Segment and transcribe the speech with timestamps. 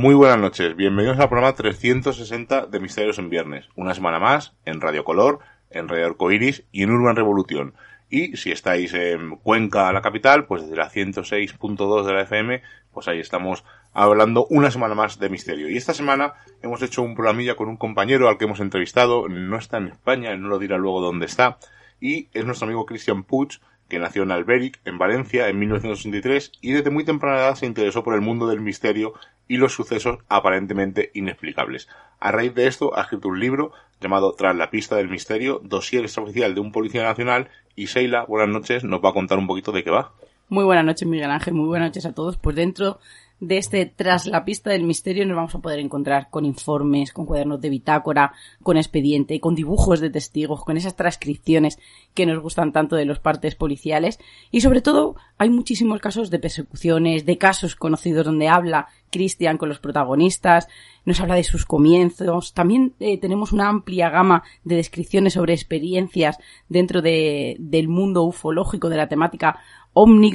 [0.00, 3.68] Muy buenas noches, bienvenidos al programa 360 de Misterios en Viernes.
[3.76, 7.74] Una semana más en Radio Color, en Radio Arcoiris y en Urban Revolución.
[8.08, 12.62] Y si estáis en Cuenca, la capital, pues desde la 106.2 de la FM,
[12.94, 13.62] pues ahí estamos
[13.92, 15.68] hablando una semana más de misterio.
[15.68, 19.58] Y esta semana hemos hecho un programilla con un compañero al que hemos entrevistado, no
[19.58, 21.58] está en España, no lo dirá luego dónde está,
[22.00, 23.60] y es nuestro amigo Christian Puig,
[23.90, 28.02] que nació en Alberic, en Valencia, en 1963, y desde muy temprana edad se interesó
[28.02, 29.12] por el mundo del misterio
[29.50, 31.88] y los sucesos aparentemente inexplicables.
[32.20, 36.04] A raíz de esto ha escrito un libro llamado Tras la pista del misterio, dossier
[36.04, 39.72] extraoficial de un policía nacional, y Sheila, buenas noches, nos va a contar un poquito
[39.72, 40.12] de qué va.
[40.50, 41.54] Muy buenas noches, Miguel Ángel.
[41.54, 42.36] Muy buenas noches a todos.
[42.36, 43.00] Pues dentro
[43.40, 47.26] de este Tras la pista del misterio nos vamos a poder encontrar con informes, con
[47.26, 51.78] cuadernos de bitácora, con expediente, con dibujos de testigos, con esas transcripciones
[52.14, 54.18] que nos gustan tanto de los partes policiales.
[54.50, 59.68] Y sobre todo hay muchísimos casos de persecuciones, de casos conocidos donde habla Christian con
[59.68, 60.68] los protagonistas,
[61.04, 62.52] nos habla de sus comienzos.
[62.52, 68.88] También eh, tenemos una amplia gama de descripciones sobre experiencias dentro de, del mundo ufológico,
[68.88, 69.58] de la temática
[69.92, 70.32] ovni.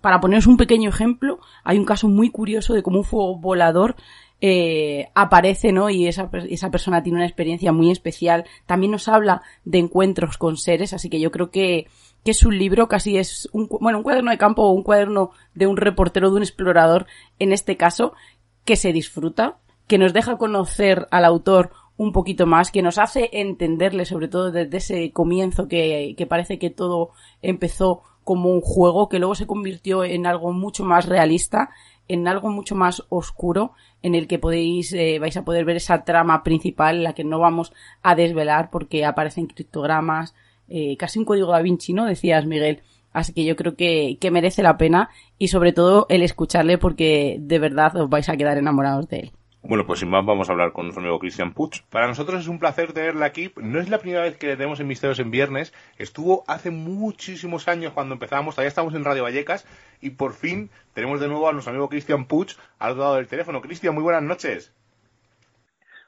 [0.00, 3.96] Para poneros un pequeño ejemplo, hay un caso muy curioso de cómo un fuego volador
[4.40, 5.90] eh, aparece, ¿no?
[5.90, 8.44] Y esa, esa persona tiene una experiencia muy especial.
[8.66, 11.88] También nos habla de encuentros con seres, así que yo creo que,
[12.24, 15.30] que es un libro, casi es un, bueno, un cuaderno de campo o un cuaderno
[15.54, 17.06] de un reportero, de un explorador,
[17.38, 18.14] en este caso,
[18.64, 23.28] que se disfruta, que nos deja conocer al autor un poquito más, que nos hace
[23.32, 27.10] entenderle, sobre todo desde ese comienzo que, que parece que todo
[27.42, 31.70] empezó como un juego, que luego se convirtió en algo mucho más realista,
[32.08, 33.72] en algo mucho más oscuro,
[34.02, 37.38] en el que podéis, eh, vais a poder ver esa trama principal, la que no
[37.38, 37.72] vamos
[38.02, 40.34] a desvelar porque aparecen criptogramas,
[40.68, 42.06] eh, casi un código da Vinci, ¿no?
[42.06, 42.82] Decías, Miguel.
[43.12, 47.38] Así que yo creo que, que merece la pena y sobre todo el escucharle porque
[47.40, 49.32] de verdad os vais a quedar enamorados de él.
[49.62, 51.84] Bueno, pues sin más vamos a hablar con nuestro amigo Christian Puig.
[51.90, 53.52] Para nosotros es un placer tenerla aquí.
[53.56, 55.74] No es la primera vez que le tenemos en Misterios en Viernes.
[55.98, 58.54] Estuvo hace muchísimos años cuando empezamos.
[58.54, 59.66] Todavía estamos en Radio Vallecas.
[60.00, 63.28] Y por fin tenemos de nuevo a nuestro amigo Christian Puig al otro lado del
[63.28, 63.60] teléfono.
[63.60, 64.72] Cristian, muy buenas noches.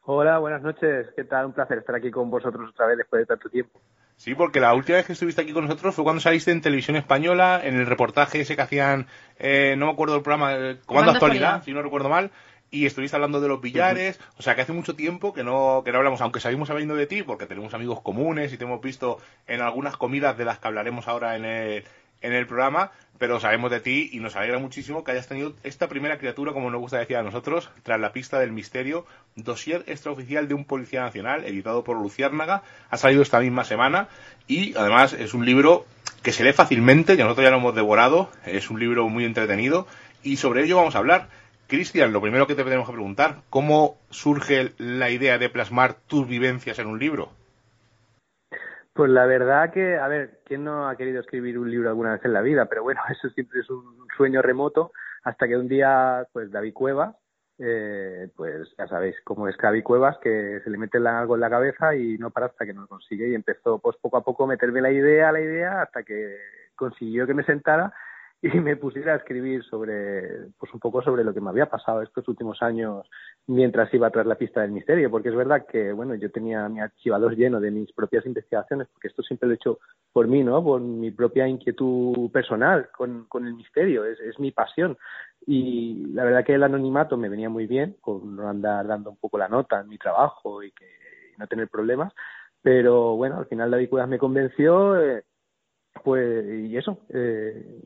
[0.04, 1.08] Hola, buenas noches.
[1.14, 1.46] ¿Qué tal?
[1.46, 3.80] Un placer estar aquí con vosotros otra vez después de tanto tiempo.
[4.16, 6.96] Sí, porque la última vez que estuviste aquí con nosotros fue cuando saliste en Televisión
[6.96, 9.06] Española, en el reportaje ese que hacían,
[9.38, 11.64] eh, no me acuerdo del programa, eh, Comando, Comando Actualidad, Actualidad.
[11.64, 12.30] si no recuerdo mal,
[12.72, 15.92] y estuviste hablando de los billares, o sea que hace mucho tiempo que no, que
[15.92, 19.18] no hablamos, aunque salimos hablando de ti, porque tenemos amigos comunes y te hemos visto
[19.46, 21.84] en algunas comidas de las que hablaremos ahora en el,
[22.22, 25.86] en el programa, pero sabemos de ti y nos alegra muchísimo que hayas tenido esta
[25.86, 29.04] primera criatura, como nos gusta decir a nosotros, tras la pista del misterio,
[29.36, 34.08] dossier extraoficial de un policía nacional, editado por Luciérnaga, ha salido esta misma semana
[34.48, 35.84] y además es un libro
[36.22, 39.86] que se lee fácilmente, que nosotros ya lo hemos devorado, es un libro muy entretenido
[40.22, 41.41] y sobre ello vamos a hablar.
[41.72, 46.28] Cristian, lo primero que te tenemos que preguntar, ¿cómo surge la idea de plasmar tus
[46.28, 47.30] vivencias en un libro?
[48.92, 52.24] Pues la verdad que, a ver, ¿quién no ha querido escribir un libro alguna vez
[52.26, 52.66] en la vida?
[52.66, 54.92] Pero bueno, eso siempre es un sueño remoto,
[55.22, 57.16] hasta que un día, pues David Cuevas,
[57.58, 61.48] eh, pues ya sabéis cómo es David Cuevas, que se le mete algo en la
[61.48, 63.30] cabeza y no para hasta que no lo consigue.
[63.30, 66.36] Y empezó, pues poco a poco, meterme la idea, la idea, hasta que
[66.76, 67.94] consiguió que me sentara
[68.42, 72.02] y me pusiera a escribir sobre, pues un poco sobre lo que me había pasado
[72.02, 73.08] estos últimos años
[73.46, 76.80] mientras iba tras la pista del misterio, porque es verdad que, bueno, yo tenía mi
[76.80, 79.78] archivador lleno de mis propias investigaciones, porque esto siempre lo he hecho
[80.12, 80.62] por mí, ¿no?
[80.62, 84.98] Por mi propia inquietud personal con, con el misterio, es, es mi pasión.
[85.46, 89.16] Y la verdad que el anonimato me venía muy bien, con no andar dando un
[89.16, 91.02] poco la nota en mi trabajo y que
[91.34, 92.12] y no tener problemas,
[92.60, 95.24] pero bueno, al final David Cuevas me convenció, eh,
[96.04, 97.80] pues, y eso, eh,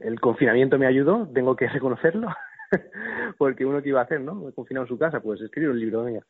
[0.00, 2.28] el confinamiento me ayudó, tengo que reconocerlo,
[3.38, 4.34] porque uno que iba a hacer, ¿no?
[4.34, 6.24] Me confinado en su casa, pues escribir un libro, venga.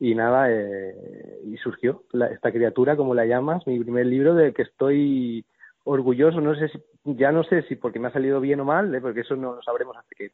[0.00, 4.62] Y nada, eh, y surgió esta criatura, como la llamas, mi primer libro de que
[4.62, 5.44] estoy
[5.84, 8.94] orgulloso, no sé si, ya no sé si porque me ha salido bien o mal,
[8.94, 9.00] ¿eh?
[9.00, 10.30] porque eso no lo sabremos hasta que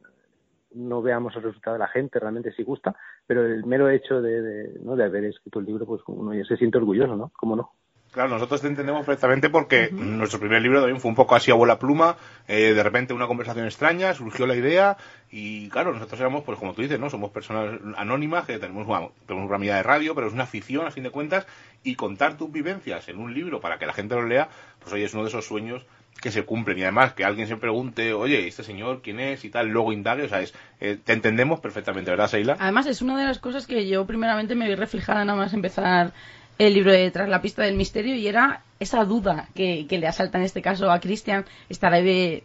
[0.75, 2.95] no veamos el resultado de la gente, realmente si gusta,
[3.27, 4.97] pero el mero hecho de, de, ¿no?
[4.97, 7.31] de haber escrito el libro, pues uno ya se siente orgulloso, ¿no?
[7.37, 7.71] ¿Cómo no?
[8.15, 11.55] Claro, nosotros te entendemos perfectamente porque nuestro primer libro también fue un poco así a
[11.55, 12.17] bola pluma,
[12.47, 14.97] eh, de repente una conversación extraña, surgió la idea
[15.33, 17.11] y claro, nosotros éramos, pues como tú dices, ¿no?
[17.11, 20.93] Somos personas anónimas que tenemos una, tenemos una de radio, pero es una afición a
[20.93, 21.45] fin de cuentas
[21.83, 25.07] y contar tus vivencias en un libro para que la gente lo lea, pues oye,
[25.07, 25.85] es uno de esos sueños
[26.21, 29.45] que se cumplen y además que alguien se pregunte, oye, ¿este señor quién es?
[29.45, 32.57] y tal, luego indague, o sea, es, eh, te entendemos perfectamente, ¿verdad, Seila?
[32.61, 36.13] Además, es una de las cosas que yo primeramente me vi reflejada nada más empezar
[36.59, 40.07] el libro de Tras la pista del misterio y era esa duda que, que le
[40.07, 41.99] asalta en este caso a Cristian, ¿estará,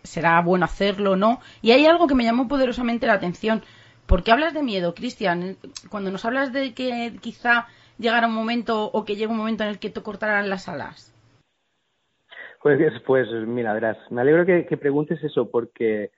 [0.04, 1.40] ¿será bueno hacerlo o no?
[1.62, 3.62] Y hay algo que me llamó poderosamente la atención.
[4.08, 5.58] ¿Por qué hablas de miedo, Cristian?
[5.90, 7.68] Cuando nos hablas de que quizá
[8.00, 11.14] llegara un momento o que llegue un momento en el que te cortarán las alas.
[12.62, 16.12] Pues, pues mira, verás, me alegro que, que preguntes eso porque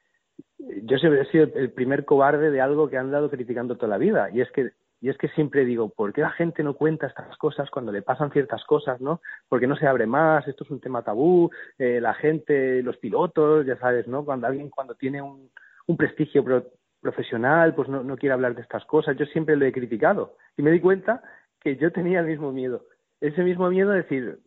[0.57, 3.97] yo siempre he sido el primer cobarde de algo que han dado criticando toda la
[3.97, 4.29] vida.
[4.31, 4.71] Y es que
[5.01, 8.03] y es que siempre digo, ¿por qué la gente no cuenta estas cosas cuando le
[8.03, 9.19] pasan ciertas cosas, no?
[9.49, 11.49] Porque no se abre más, esto es un tema tabú,
[11.79, 14.23] eh, la gente, los pilotos, ya sabes, ¿no?
[14.23, 15.49] Cuando alguien cuando tiene un,
[15.87, 16.65] un prestigio pro,
[17.01, 19.17] profesional, pues no, no quiere hablar de estas cosas.
[19.17, 21.23] Yo siempre lo he criticado y me di cuenta
[21.59, 22.85] que yo tenía el mismo miedo
[23.21, 24.39] ese mismo miedo de decir,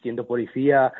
[0.00, 0.92] siendo policía,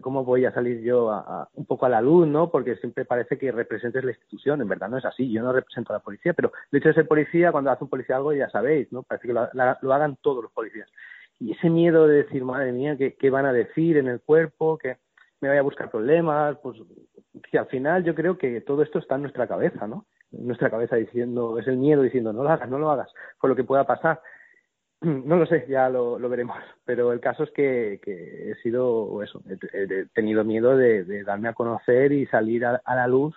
[0.00, 2.50] ¿cómo voy a salir yo a, un poco a la luz, no?
[2.50, 4.62] Porque siempre parece que representes la institución.
[4.62, 5.30] En verdad no es así.
[5.30, 7.90] Yo no represento a la policía, pero el hecho de ser policía, cuando hace un
[7.90, 9.02] policía algo, ya sabéis, ¿no?
[9.02, 10.90] Parece que lo, lo hagan todos los policías.
[11.38, 14.78] Y ese miedo de decir, madre mía, ¿qué, ¿qué, van a decir en el cuerpo?
[14.78, 14.96] Que
[15.42, 16.78] me vaya a buscar problemas, pues
[17.50, 20.06] que al final yo creo que todo esto está en nuestra cabeza, ¿no?
[20.32, 23.50] En nuestra cabeza diciendo, es el miedo diciendo, no lo hagas, no lo hagas, por
[23.50, 24.22] lo que pueda pasar
[25.02, 26.56] no lo sé, ya lo, veremos.
[26.84, 31.54] Pero el caso es que, que he sido eso, he, tenido miedo de, darme a
[31.54, 33.34] conocer y salir a, a, la luz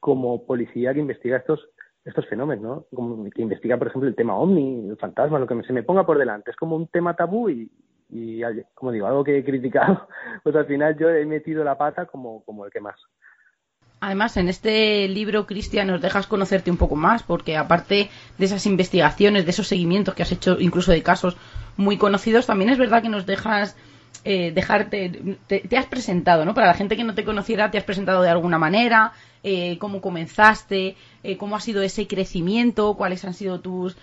[0.00, 1.68] como policía que investiga estos
[2.04, 3.30] estos fenómenos, ¿no?
[3.30, 6.18] Que investiga, por ejemplo, el tema ovni, el fantasma, lo que se me ponga por
[6.18, 6.50] delante.
[6.50, 7.70] Es como un tema tabú y,
[8.08, 8.42] y,
[8.74, 10.08] como digo, algo que he criticado,
[10.42, 13.00] pues al final yo he metido la pata como, como el que más.
[14.02, 18.66] Además, en este libro, Cristian, nos dejas conocerte un poco más, porque aparte de esas
[18.66, 21.36] investigaciones, de esos seguimientos que has hecho, incluso de casos
[21.76, 23.76] muy conocidos, también es verdad que nos dejas
[24.24, 26.52] eh, dejarte, te, te, has presentado, ¿no?
[26.52, 29.12] Para la gente que no te conociera, te has presentado de alguna manera,
[29.44, 33.96] eh, cómo comenzaste, eh, cómo ha sido ese crecimiento, cuáles han sido tus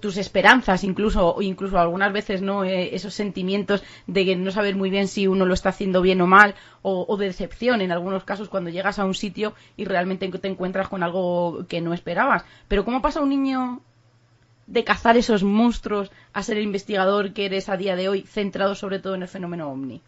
[0.00, 5.08] tus esperanzas incluso incluso algunas veces no eh, esos sentimientos de no saber muy bien
[5.08, 8.48] si uno lo está haciendo bien o mal o, o, de decepción en algunos casos
[8.48, 12.44] cuando llegas a un sitio y realmente te encuentras con algo que no esperabas.
[12.68, 13.80] Pero cómo pasa un niño
[14.66, 18.74] de cazar esos monstruos a ser el investigador que eres a día de hoy centrado
[18.74, 20.02] sobre todo en el fenómeno ovni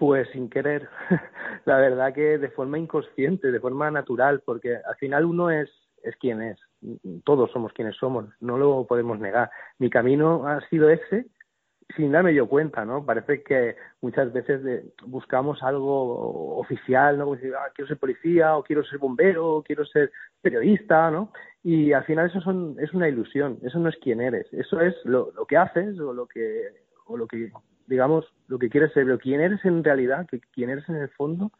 [0.00, 0.88] pues sin querer.
[1.66, 5.70] La verdad que de forma inconsciente de forma natural porque al final uno es
[6.02, 6.58] es quien es
[7.24, 9.50] todos somos quienes somos, no lo podemos negar.
[9.78, 11.26] Mi camino ha sido ese
[11.96, 13.04] sin darme yo cuenta, ¿no?
[13.04, 17.32] Parece que muchas veces de, buscamos algo oficial, ¿no?
[17.32, 20.10] Ah, quiero ser policía, o quiero ser bombero, o quiero ser
[20.40, 21.32] periodista, ¿no?
[21.62, 24.94] Y al final eso son, es una ilusión, eso no es quién eres, eso es
[25.04, 26.68] lo, lo que haces o lo que,
[27.06, 27.52] o lo que,
[27.86, 31.08] digamos, lo que quieres ser, pero quién eres en realidad, que quién eres en el
[31.10, 31.50] fondo,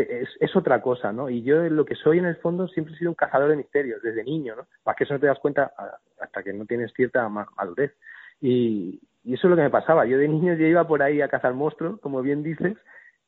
[0.00, 1.28] es, es, otra cosa, ¿no?
[1.28, 4.02] Y yo lo que soy en el fondo siempre he sido un cazador de misterios,
[4.02, 4.66] desde niño, ¿no?
[4.82, 5.72] Para que eso no te das cuenta
[6.18, 7.92] hasta que no tienes cierta madurez.
[8.40, 10.06] Y, y eso es lo que me pasaba.
[10.06, 12.76] Yo de niño ya iba por ahí a cazar monstruos, como bien dices,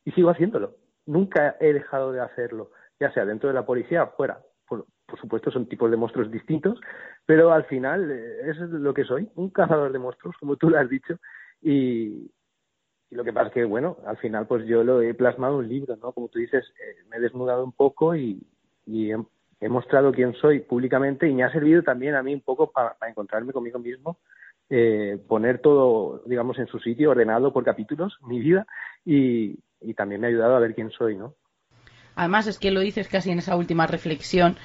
[0.04, 0.76] y sigo haciéndolo.
[1.06, 2.71] Nunca he dejado de hacerlo.
[2.99, 4.40] ya sea dentro de la policía o fuera.
[4.66, 6.80] Por, por supuesto, son tipos de monstruos distintos,
[7.26, 10.78] pero al final eh, es lo que soy, un cazador de monstruos, como tú lo
[10.78, 11.18] has dicho,
[11.61, 12.30] y,
[13.14, 15.68] lo que pasa es que, bueno, al final pues yo lo he plasmado en un
[15.68, 16.12] libro, ¿no?
[16.12, 18.44] Como tú dices, eh, me he desnudado un poco y,
[18.87, 22.97] he, mostrado quién soy públicamente y me ha servido también a mí un poco para,
[23.09, 24.18] encontrarme conmigo mismo,
[24.68, 28.66] eh, poner todo, digamos, en su sitio, ordenado por capítulos, mi vida,
[29.04, 29.56] y
[29.97, 31.35] también me ha ayudado a ver quién soy, ¿no?
[32.16, 34.56] Además, es que lo dices casi en esa última reflexión,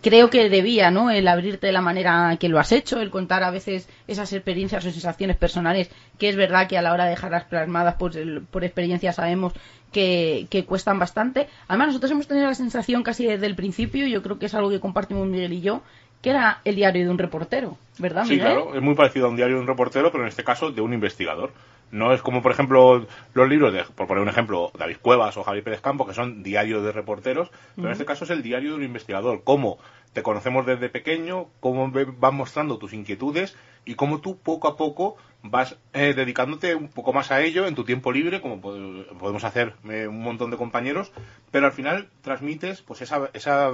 [0.00, 1.10] creo que debía, ¿no?
[1.10, 4.84] El abrirte de la manera que lo has hecho, el contar a veces esas experiencias
[4.84, 8.18] o sensaciones personales, que es verdad que a la hora de dejarlas plasmadas pues,
[8.50, 9.52] por experiencia sabemos
[9.92, 11.48] que, que, cuestan bastante.
[11.68, 14.54] Además, nosotros hemos tenido la sensación casi desde el principio, y yo creo que es
[14.54, 15.82] algo que compartimos Miguel y yo,
[16.22, 18.38] que era el diario de un reportero, ¿verdad, Miguel?
[18.38, 20.70] Sí, claro, es muy parecido a un diario de un reportero, pero en este caso
[20.70, 21.52] de un investigador.
[21.90, 25.42] No es como, por ejemplo, los libros de, por poner un ejemplo, David Cuevas o
[25.42, 27.86] Javier Pérez Campo, que son diarios de reporteros, pero uh -huh.
[27.86, 29.42] en este caso es el diario de un investigador.
[29.44, 29.78] Cómo
[30.12, 35.16] te conocemos desde pequeño, cómo vas mostrando tus inquietudes y cómo tú poco a poco
[35.42, 39.74] vas eh, dedicándote un poco más a ello en tu tiempo libre, como podemos hacer
[39.88, 41.12] eh, un montón de compañeros,
[41.50, 43.72] pero al final transmites pues esa, esa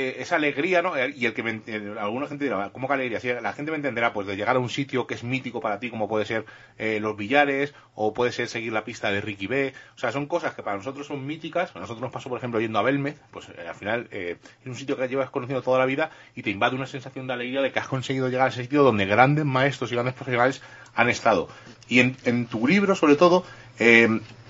[0.00, 0.92] eh, esa alegría, ¿no?
[0.96, 3.18] Y el que me, eh, alguna gente dirá, ¿cómo que alegría?
[3.18, 5.80] Si la gente me entenderá, pues de llegar a un sitio que es mítico para
[5.80, 6.44] ti, como puede ser
[6.76, 9.74] eh, los billares, o puede ser seguir la pista de Ricky B.
[9.96, 11.74] O sea, son cosas que para nosotros son míticas.
[11.74, 14.96] A nosotros nos pasó, por ejemplo, yendo a Belmez, pues al final es un sitio
[14.96, 17.80] que llevas conociendo toda la vida y te invade una sensación de alegría de que
[17.80, 20.62] has conseguido llegar a ese sitio donde grandes maestros y grandes profesionales
[20.94, 21.48] han estado.
[21.88, 23.44] Y en, en tu libro, sobre todo,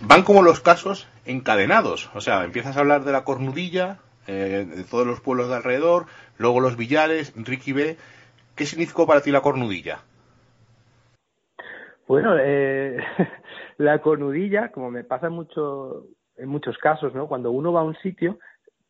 [0.03, 2.11] van como los casos encadenados.
[2.13, 6.07] O sea, empiezas a hablar de la cornudilla, eh, todos los pueblos de alrededor,
[6.37, 7.97] luego los billares, Ricky B.
[8.55, 10.01] ¿Qué significó para ti la cornudilla?
[12.07, 12.99] Bueno, eh,
[13.79, 16.05] la cornudilla, como me pasa mucho,
[16.37, 17.27] en muchos casos, ¿no?
[17.27, 18.39] Cuando uno va a un sitio,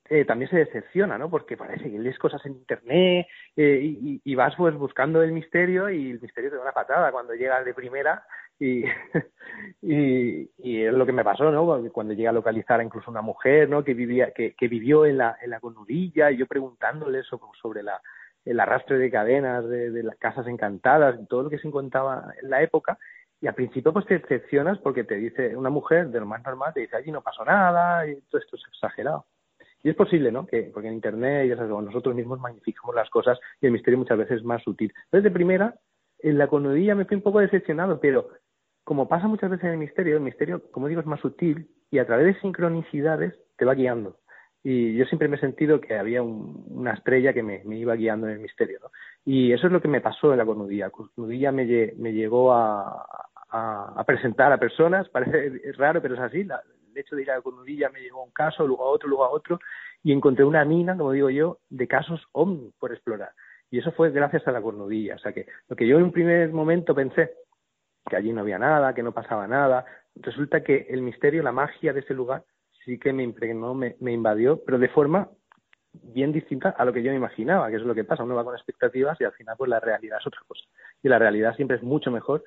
[0.09, 1.29] eh, también se decepciona, ¿no?
[1.29, 3.27] Porque parece que lees cosas en internet
[3.57, 7.13] eh, y, y, vas pues buscando el misterio y el misterio te da una patada
[7.13, 8.25] cuando llegas de primera
[8.59, 8.85] y,
[9.83, 11.91] y, y, es lo que me pasó, ¿no?
[11.93, 13.85] Cuando llegué a localizar a incluso una mujer, ¿no?
[13.85, 17.83] Que vivía, que, que vivió en la, en la conurilla y yo preguntándole sobre, sobre
[17.83, 18.01] la,
[18.45, 22.51] el arrastre de cadenas de, de las casas encantadas todo lo que se encontraba en
[22.51, 22.99] la época.
[23.41, 26.73] Y al principio pues te decepcionas porque te dice una mujer de lo más normal,
[26.75, 29.27] te dice allí no pasó nada y todo esto es exagerado.
[29.83, 30.45] Y es posible, ¿no?
[30.45, 34.19] Que, porque en Internet, ya sabes, nosotros mismos magnificamos las cosas y el misterio muchas
[34.19, 34.93] veces es más sutil.
[35.05, 35.77] Entonces, de primera,
[36.19, 38.29] en la conudilla me fui un poco decepcionado, pero
[38.89, 41.99] como pasa muchas veces en el misterio, el misterio, como digo, es más sutil y
[41.99, 44.17] a través de sincronicidades te va guiando.
[44.65, 47.95] Y yo siempre me he sentido que había un, una estrella que me, me, iba
[47.97, 48.91] guiando en el misterio, ¿no?
[49.27, 50.89] Y eso es lo que me pasó en la cornudilla.
[50.89, 51.67] Cornudilla me,
[51.99, 53.05] me llegó a,
[53.51, 56.45] a, a, presentar a personas, parece raro, pero es así.
[56.45, 58.89] La, el hecho de ir a la cornudilla me llegó a un caso, luego a
[58.89, 59.61] otro, luego a otro,
[60.03, 63.33] y encontré una mina, como digo yo, de casos por explorar.
[63.71, 65.17] Y eso fue gracias a la cornudilla.
[65.17, 67.35] O sea que lo que yo en un primer momento pensé,
[68.09, 69.85] que allí no había nada, que no pasaba nada.
[70.17, 72.45] Resulta que el misterio, la magia de ese lugar
[72.85, 75.29] sí que me impregnó, me, invadió, pero de forma
[75.93, 78.25] bien distinta a lo que yo me imaginaba, que es lo que pasa.
[78.25, 80.65] Uno va con expectativas y al final pues la realidad es otra cosa.
[81.03, 82.43] Y la realidad siempre es mucho mejor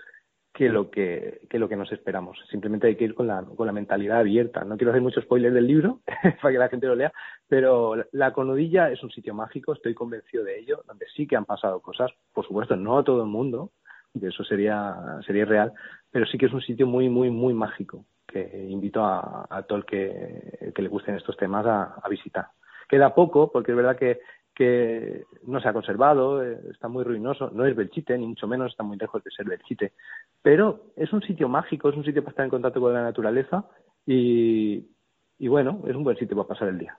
[0.54, 2.38] que lo que, que lo que nos esperamos.
[2.50, 4.66] Simplemente hay que ir con la, con la mentalidad abierta.
[4.66, 6.02] No quiero hacer mucho spoiler del libro
[6.42, 7.14] para que la gente lo lea,
[7.48, 11.46] pero la conudilla es un sitio mágico, estoy convencido de ello, donde sí que han
[11.46, 13.72] pasado cosas, por supuesto, no a todo el mundo,
[14.20, 15.74] que eso sería, sería real,
[16.10, 19.86] pero sí que es un sitio muy, muy, muy mágico que invito a, todo el
[19.86, 22.48] que, le gusten estos temas a, a, visitar.
[22.88, 24.22] Queda poco, porque es verdad que,
[24.56, 28.72] que no se ha conservado, eh, está muy ruinoso, no es Belchite, ni mucho menos,
[28.72, 29.92] está muy lejos de ser Belchite,
[30.42, 33.66] pero es un sitio mágico, es un sitio para estar en contacto con la naturaleza
[34.06, 34.88] y,
[35.38, 36.98] y bueno, es un buen sitio para pasar el día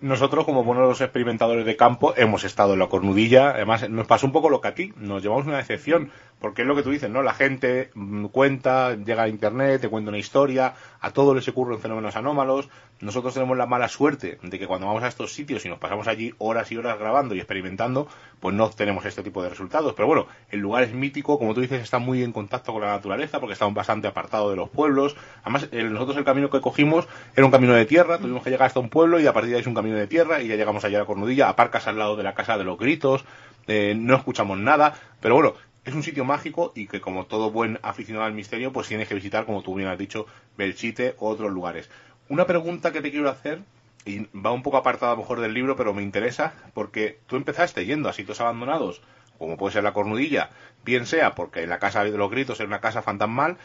[0.00, 3.50] nosotros, como buenos experimentadores de campo, hemos estado en la cornudilla.
[3.50, 4.92] Además, nos pasó un poco lo que a ti.
[4.96, 6.10] Nos llevamos una decepción.
[6.38, 7.22] Porque es lo que tú dices, ¿no?
[7.22, 7.90] La gente
[8.30, 12.68] cuenta, llega a internet, te cuenta una historia, a todos les ocurren fenómenos anómalos.
[13.00, 16.08] Nosotros tenemos la mala suerte de que cuando vamos a estos sitios y nos pasamos
[16.08, 18.06] allí horas y horas grabando y experimentando,
[18.40, 19.94] pues no tenemos este tipo de resultados.
[19.94, 22.88] Pero bueno, el lugar es mítico, como tú dices, está muy en contacto con la
[22.88, 25.16] naturaleza porque estamos bastante apartados de los pueblos.
[25.42, 28.80] Además, nosotros el camino que cogimos era un camino de tierra, tuvimos que llegar hasta
[28.80, 30.84] un pueblo y a partir de ahí es un camino de tierra y ya llegamos
[30.84, 33.24] allá a la Cornudilla, aparcas al lado de la casa de los gritos,
[33.66, 37.78] eh, no escuchamos nada, pero bueno, es un sitio mágico y que como todo buen
[37.82, 40.26] aficionado al misterio, pues tienes que visitar, como tú bien has dicho,
[40.56, 41.88] Belchite u otros lugares.
[42.28, 43.60] Una pregunta que te quiero hacer,
[44.04, 47.86] y va un poco apartada a mejor del libro, pero me interesa, porque tú empezaste
[47.86, 49.00] yendo a sitios abandonados,
[49.38, 50.50] como puede ser la Cornudilla,
[50.84, 53.56] bien sea porque la casa de los gritos era una casa fantasmal,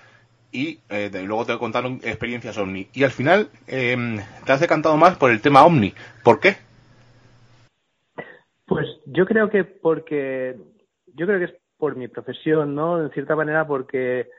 [0.51, 2.87] y eh, luego te contaron experiencias Omni.
[2.93, 5.93] Y al final eh, te has decantado más por el tema Omni.
[6.23, 6.55] ¿Por qué?
[8.65, 10.57] Pues yo creo que porque
[11.13, 13.01] yo creo que es por mi profesión, ¿no?
[13.01, 14.29] En cierta manera porque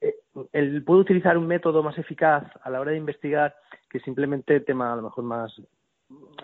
[0.00, 0.14] eh,
[0.52, 3.54] el puedo utilizar un método más eficaz a la hora de investigar
[3.90, 5.52] que simplemente tema a lo mejor más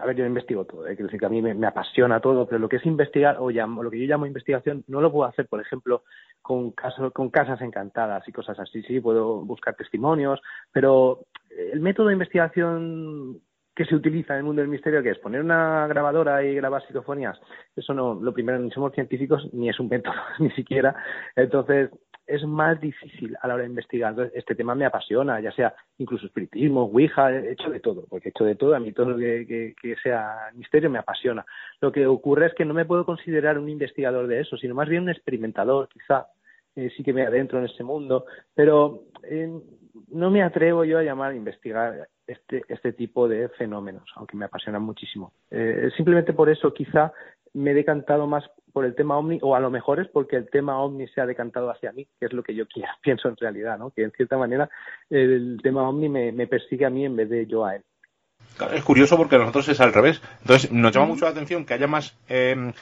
[0.00, 0.97] a ver, yo investigo todo, ¿eh?
[0.97, 4.00] decir que a mí me, apasiona todo, pero lo que es investigar, o lo que
[4.00, 6.02] yo llamo investigación, no lo puedo hacer, por ejemplo,
[6.40, 10.40] con, casos, con casas encantadas y cosas así, sí, puedo buscar testimonios,
[10.73, 13.40] pero el método de investigación
[13.75, 16.85] que se utiliza en el mundo del misterio, que es poner una grabadora y grabar
[16.87, 17.38] psicofonías,
[17.76, 20.95] eso no, lo primero, ni somos científicos, ni es un método, ni siquiera.
[21.37, 21.90] Entonces,
[22.32, 24.30] es más difícil a la hora de investigar.
[24.34, 28.30] este tema me apasiona, ya sea incluso espiritismo, Ouija, he hecho de todo, porque he
[28.30, 31.44] hecho de todo, a mí todo lo que, sea misterio me apasiona.
[31.82, 34.88] Lo que ocurre es que no me puedo considerar un investigador de eso, sino más
[34.88, 36.26] bien un experimentador, quizá.
[36.74, 38.24] Eh, sí que me adentro en ese mundo,
[38.54, 39.60] pero eh,
[40.08, 44.46] no me atrevo yo a llamar a investigar este, este tipo de fenómenos, aunque me
[44.46, 45.34] apasionan muchísimo.
[45.50, 47.12] Eh, simplemente por eso quizá
[47.54, 50.49] me he decantado más por el tema Omni, o a lo mejor es porque el
[50.49, 53.37] tema Omni se ha decantado hacia mí, que es lo que yo quiero, pienso en
[53.37, 53.90] realidad, ¿no?
[53.90, 54.71] Que en cierta manera
[55.11, 57.82] el tema Omni me, me persigue a mí en vez de yo a él.
[58.75, 60.21] Es curioso porque nosotros es al revés.
[60.42, 62.73] Entonces, nos llama mucho la atención que haya más eh,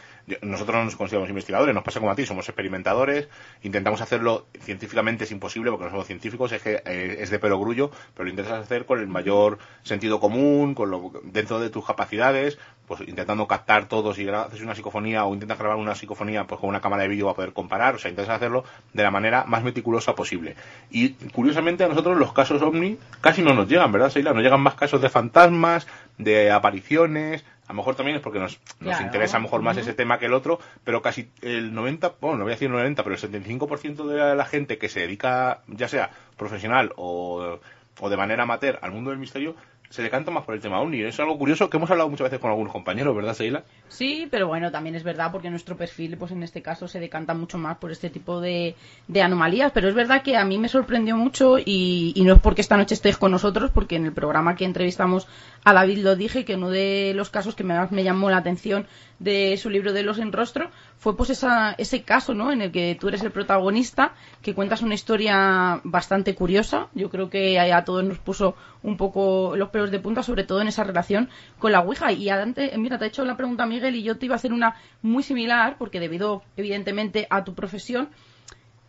[0.43, 3.29] nosotros no nos consideramos investigadores, nos pasa como a ti, somos experimentadores,
[3.63, 7.91] intentamos hacerlo científicamente es imposible porque no somos científicos, es que eh, es de perogrullo,
[8.15, 12.59] pero lo intentas hacer con el mayor sentido común, con lo, dentro de tus capacidades,
[12.87, 16.69] pues intentando captar todos y haces una psicofonía o intentas grabar una psicofonía pues con
[16.69, 19.63] una cámara de vídeo para poder comparar, o sea, intentas hacerlo de la manera más
[19.63, 20.57] meticulosa posible.
[20.91, 24.33] Y curiosamente a nosotros los casos ovni casi no nos llegan, ¿verdad, Seila?
[24.33, 25.87] Nos llegan más casos de fantasmas,
[26.19, 29.77] de apariciones, a lo mejor también es porque nos, nos interesa a lo mejor más
[29.77, 32.73] ese tema que el otro, pero casi el 90, bueno, no voy a decir el
[32.73, 37.61] 90, pero el 75% de la gente que se dedica, ya sea profesional o,
[38.00, 39.55] o de manera amateur al mundo del misterio,
[39.91, 41.03] se decanta más por el tema OVNI.
[41.03, 43.65] Es algo curioso que hemos hablado muchas veces con algunos compañeros, ¿verdad, Seila?
[43.89, 47.35] Sí, pero bueno, también es verdad porque nuestro perfil, pues en este caso, se decanta
[47.35, 48.76] mucho más por este tipo de,
[49.09, 49.73] de anomalías.
[49.73, 52.76] Pero es verdad que a mí me sorprendió mucho y, y, no es porque esta
[52.76, 55.26] noche estéis con nosotros, porque en el programa que entrevistamos
[55.65, 58.87] a David lo dije, que uno de los casos que más me llamó la atención
[59.19, 62.53] de su libro de Los en Rostro fue pues esa, ese caso, ¿no?
[62.53, 66.89] En el que tú eres el protagonista, que cuentas una historia bastante curiosa.
[66.95, 70.60] Yo creo que a todos nos puso un poco los pelos de punta, sobre todo
[70.60, 72.12] en esa relación con la Ouija.
[72.12, 74.52] Y antes, mira, te he hecho la pregunta, Miguel, y yo te iba a hacer
[74.52, 78.10] una muy similar, porque debido, evidentemente, a tu profesión,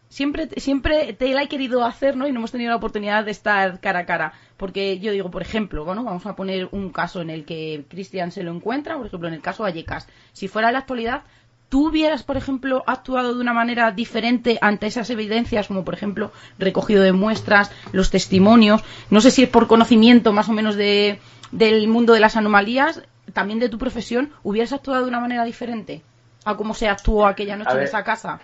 [0.09, 2.27] siempre, siempre te la he querido hacer, ¿no?
[2.27, 4.33] Y no hemos tenido la oportunidad de estar cara a cara.
[4.57, 8.31] Porque yo digo, por ejemplo, bueno, vamos a poner un caso en el que Cristian
[8.31, 10.07] se lo encuentra, por ejemplo, en el caso de Vallecas.
[10.33, 11.23] Si fuera la actualidad,
[11.71, 16.31] ¿tú hubieras, por ejemplo, actuado de una manera diferente ante esas evidencias, como por ejemplo
[16.59, 18.83] recogido de muestras, los testimonios?
[19.09, 21.19] No sé si es por conocimiento más o menos de,
[21.53, 26.03] del mundo de las anomalías, también de tu profesión, ¿hubieras actuado de una manera diferente
[26.43, 28.41] a cómo se actuó aquella noche en esa casa?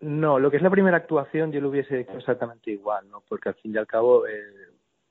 [0.00, 3.22] No, lo que es la primera actuación yo lo hubiese hecho exactamente igual, ¿no?
[3.26, 4.44] Porque al fin y al cabo eh,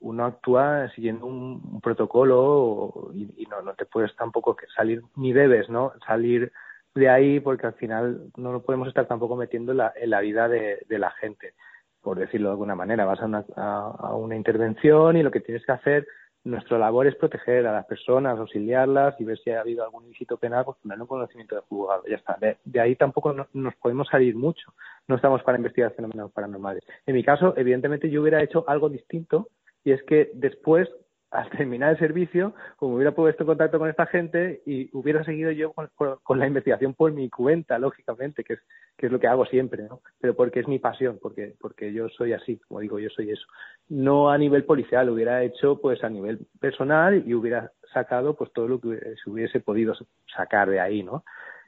[0.02, 5.93] uno actúa siguiendo un, protocolo y, no, no te puedes tampoco salir, ni debes, ¿no?
[6.06, 6.52] Salir
[6.95, 10.21] de ahí porque al final no nos podemos estar tampoco metiendo en la, en la
[10.21, 11.53] vida de, la gente,
[12.01, 13.05] por decirlo de alguna manera.
[13.05, 16.08] Vas a una, a una intervención y lo que tienes que hacer
[16.45, 20.38] nuestra labor es proteger a las personas, auxiliarlas y ver si ha habido algún ilícito
[20.38, 22.03] penal, pues tener un conocimiento de juzgado.
[22.08, 22.38] Ya está.
[22.39, 24.73] De, ahí tampoco nos podemos salir mucho.
[25.08, 26.84] No estamos para investigar fenómenos paranormales.
[27.08, 29.49] En mi caso, evidentemente, yo hubiera hecho algo distinto
[29.84, 30.88] y es que después
[31.36, 35.52] al terminar el servicio, como hubiera puesto en contacto con esta gente y hubiera seguido
[35.52, 40.02] yo con, la investigación por mi cuenta, lógicamente, que es, lo que hago siempre, ¿no?
[40.19, 43.45] Pero porque es mi pasión, porque, porque yo soy así, como digo, yo soy eso.
[43.89, 48.67] No a nivel policial, hubiera hecho pues a nivel personal y hubiera sacado pues todo
[48.67, 49.93] lo que se hubiese podido
[50.36, 51.24] sacar de ahí, ¿no?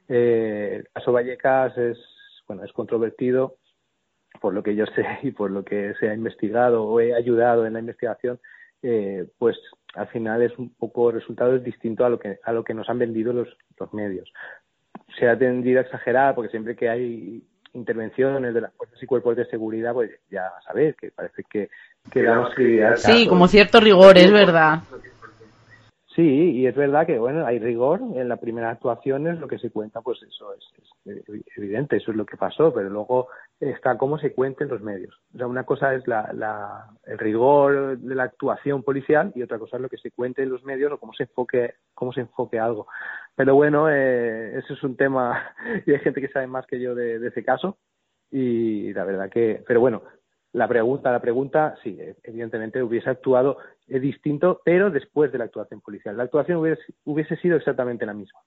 [0.08, 1.98] Eh, el caso Vallecas es,
[2.46, 3.56] bueno, es controvertido
[4.40, 7.66] por lo que yo sé y por lo que se ha investigado o he ayudado
[7.66, 8.40] en la investigación,
[8.82, 9.56] eh, pues
[9.94, 12.88] al final es un poco resultado es distinto a lo que a lo que nos
[12.88, 14.32] han vendido los, los medios.
[15.18, 19.36] Se ha tendido a exagerar porque siempre que hay intervenciones de las fuerzas y cuerpos
[19.36, 21.68] de seguridad, pues ya sabéis que parece que,
[22.10, 22.54] que damos
[22.96, 24.80] Sí, como cierto rigor, es verdad.
[26.18, 29.60] Sí, y es verdad que bueno, hay rigor en la primera actuación, es lo que
[29.60, 31.24] se cuenta, pues eso es,
[31.56, 33.28] evidente, eso es lo que pasó, pero luego
[33.60, 35.14] está cómo se cuenta en los medios.
[35.32, 39.60] O sea, una cosa es la, la, el rigor de la actuación policial y otra
[39.60, 42.22] cosa es lo que se cuente en los medios o cómo se enfoque, cómo se
[42.22, 42.88] enfoque algo.
[43.36, 45.54] Pero bueno, eh, eso es un tema
[45.86, 47.78] y hay gente que sabe más que yo de, de ese caso
[48.32, 50.02] y la verdad que, pero bueno,
[50.52, 55.44] La pregunta, la pregunta, sí, e- evidentemente hubiese actuado eh, distinto, pero después de la
[55.44, 56.16] actuación policial.
[56.16, 58.40] La actuación hubiese, hubiese sido exactamente la misma.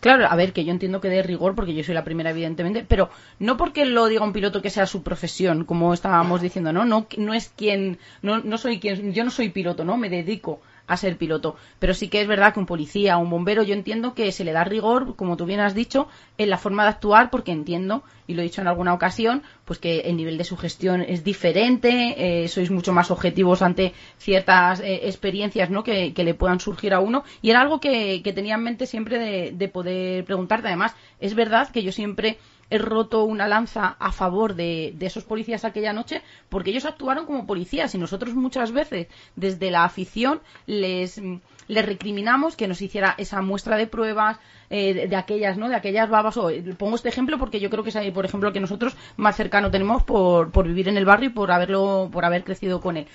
[0.00, 2.84] Claro, a ver, que yo entiendo que de rigor, porque yo soy la primera, evidentemente,
[2.86, 3.08] pero
[3.40, 6.84] no porque lo diga un piloto que sea su profesión, como estábamos diciendo, ¿no?
[6.84, 9.96] No, no es quien, no, no soy quien, yo no soy piloto, ¿no?
[9.96, 11.54] Me dedico a ser piloto.
[11.78, 14.52] Pero sí que es verdad que un policía, un bombero, yo entiendo que se le
[14.52, 18.34] da rigor, como tú bien has dicho, en la forma de actuar, porque entiendo, y
[18.34, 22.42] lo he dicho en alguna ocasión, pues que el nivel de su gestión es diferente,
[22.44, 25.84] eh, sois mucho más objetivos ante ciertas eh, experiencias ¿no?
[25.84, 27.22] que, que le puedan surgir a uno.
[27.42, 30.68] Y era algo que, que tenía en mente siempre de, de poder preguntarte.
[30.68, 32.38] Además, es verdad que yo siempre
[32.70, 37.46] he roto una lanza a favor de, esos policías aquella noche porque ellos actuaron como
[37.46, 41.20] policías y nosotros muchas veces desde la afición les,
[41.68, 44.38] recriminamos que nos hiciera esa muestra de pruebas
[44.70, 47.90] eh, de, aquellas no de aquellas babas o pongo este ejemplo porque yo creo que
[47.90, 51.32] es por ejemplo que nosotros más cercano tenemos por, por vivir en el barrio y
[51.32, 53.06] por haberlo por haber crecido con él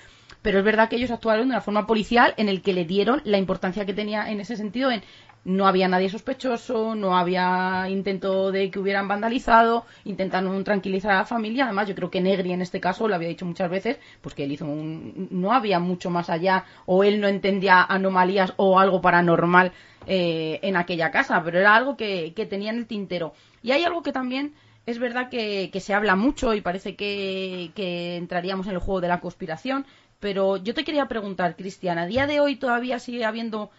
[0.43, 3.21] pero es verdad que ellos actuaron de una forma policial en el que le dieron
[3.23, 5.01] la importancia que tenía en ese sentido en
[5.45, 11.25] no había nadie sospechoso, no había intento de que hubieran vandalizado, intentaron tranquilizar a la
[11.25, 11.65] familia.
[11.65, 14.45] Además, yo creo que Negri en este caso lo había dicho muchas veces, pues que
[14.45, 19.01] él hizo un, no había mucho más allá, o él no entendía anomalías o algo
[19.01, 19.73] paranormal
[20.08, 23.34] eh, en aquella casa, pero era algo que, que, tenía en el tintero.
[23.62, 24.53] Y hay algo que también
[24.86, 29.01] es verdad que, que se habla mucho y parece que, que entraríamos en el juego
[29.01, 29.86] de la conspiración,
[30.23, 33.71] pero yo te quería preguntar, Cristian, ¿a día de hoy todavía sigue habiendo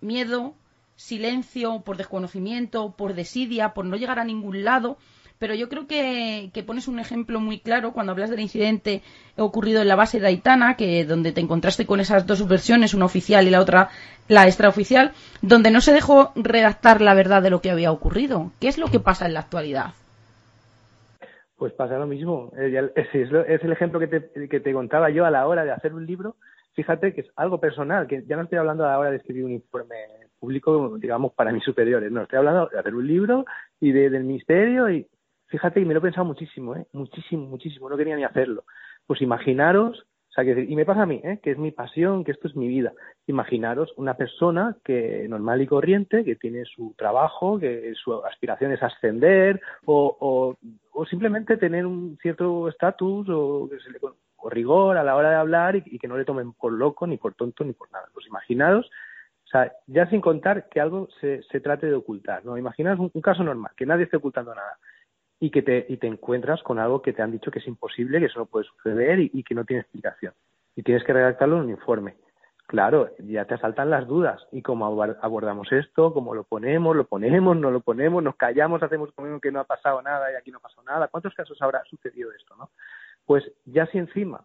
[0.00, 0.54] miedo,
[0.96, 4.96] silencio, por desconocimiento, por desidia, por no llegar a ningún lado.
[5.38, 9.02] Pero yo creo que, que, pones un ejemplo muy claro cuando hablas del incidente
[9.36, 13.04] ocurrido en la base de Aitana, que donde te encontraste con esas dos versiones, una
[13.04, 13.90] oficial y la otra
[14.28, 18.50] la extraoficial, donde no se dejó redactar la verdad de lo que había ocurrido.
[18.60, 19.92] ¿Qué es lo que pasa en la actualidad?
[21.62, 22.50] Pues pasa lo mismo.
[22.56, 26.04] Es, el ejemplo que te, que te contaba yo a la hora de hacer un
[26.04, 26.34] libro.
[26.72, 29.44] Fíjate que es algo personal, que ya no estoy hablando a la hora de escribir
[29.44, 29.94] un informe
[30.40, 32.10] público, digamos, para mis superiores.
[32.10, 33.44] No, estoy hablando de hacer un libro
[33.78, 35.06] y de, del ministerio y
[35.46, 36.84] fíjate que me lo he pensado muchísimo, ¿eh?
[36.94, 37.88] Muchísimo, muchísimo.
[37.88, 38.64] No quería ni hacerlo.
[39.06, 41.40] Pues imaginaros, o sea, que, y me pasa a mí, ¿eh?
[41.42, 42.94] Que es mi pasión, que esto es mi vida.
[43.26, 48.82] Imaginaros una persona que normal y corriente, que tiene su trabajo, que su aspiración es
[48.82, 50.56] ascender o,
[50.90, 53.68] o, simplemente tener un cierto estatus o
[54.44, 57.18] o rigor a la hora de hablar y, que no le tomen por loco, ni
[57.18, 58.06] por tonto, ni por nada.
[58.14, 58.90] Pues imaginaros
[59.44, 62.56] o sea, ya sin contar que algo se, se trate de ocultar, ¿no?
[62.56, 64.78] Imaginaos un, un, caso normal, que nadie esté ocultando nada
[65.42, 68.20] y que te, y te encuentras con algo que te han dicho que es imposible,
[68.20, 70.32] que eso no puede suceder y, que no tiene explicación.
[70.76, 72.14] Y tienes que redactarlo en un informe.
[72.68, 74.40] Claro, ya te asaltan las dudas.
[74.52, 74.86] ¿Y cómo
[75.20, 76.14] abordamos esto?
[76.14, 76.94] ¿Cómo lo ponemos?
[76.94, 77.56] ¿Lo ponemos?
[77.56, 78.22] ¿No lo ponemos?
[78.22, 78.84] ¿Nos callamos?
[78.84, 81.08] ¿Hacemos como que no ha pasado nada y aquí no pasó nada?
[81.08, 82.70] ¿Cuántos casos habrá sucedido esto, no?
[83.26, 84.44] Pues ya si encima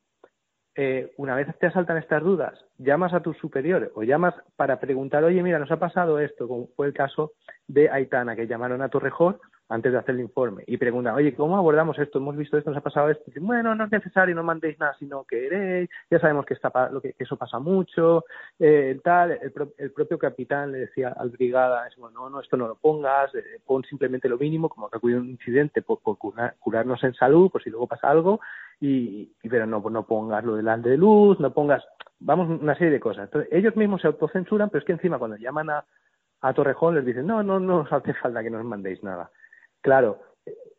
[0.76, 5.24] eh, una vez te asaltan estas dudas, llamas a tus superiores o llamas para preguntar,
[5.24, 7.34] oye, mira, nos ha pasado esto, como fue el caso
[7.68, 9.38] de Aitana, que llamaron a Torrejón
[9.70, 12.20] antes de hacer el informe y preguntan, oye, ¿cómo abordamos esto?
[12.20, 13.32] Hemos visto esto, nos ha pasado esto.
[13.36, 16.90] Y bueno, no es necesario, no mandéis nada si no queréis, ya sabemos que, está,
[16.90, 18.24] lo que, que eso pasa mucho,
[18.60, 19.32] eh, tal.
[19.32, 23.34] El, el, propio capitán le decía al brigada, bueno, no, no, esto no lo pongas,
[23.36, 27.14] eh, pon simplemente lo mínimo, como que acudió un incidente por, por curar, curarnos en
[27.14, 28.40] salud, por si luego pasa algo,
[28.80, 31.84] y, y pero no, no pongas lo delante de luz, no pongas,
[32.20, 33.26] vamos, una serie de cosas.
[33.26, 35.86] Entonces, ellos mismos se autocensuran, pero es que encima cuando llaman a,
[36.42, 39.30] a Torrejón les dicen, no, no, no os hace falta que nos mandéis nada.
[39.88, 40.20] Claro,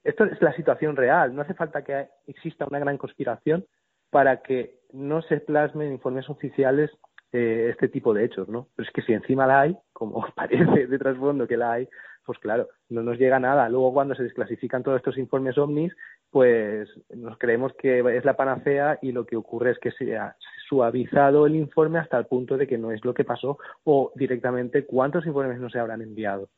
[0.05, 3.65] esto es la situación real, no hace falta que exista una gran conspiración
[4.11, 6.91] para que no se plasmen en informes oficiales
[7.33, 8.69] eh, este tipo de hechos, ¿no?
[8.77, 11.89] Pero es que si encima la hay, como parece de trasfondo que la hay,
[12.27, 13.67] pues claro, no nos llega nada.
[13.71, 15.97] Luego cuando se desclasifican todos estos informes ovnis,
[16.31, 20.37] pues nos creemos que es la panacea y lo que ocurre es que se ha
[20.69, 24.85] suavizado el informe hasta el punto de que no es lo que pasó o directamente
[24.85, 26.51] cuántos informes no se habrán enviado.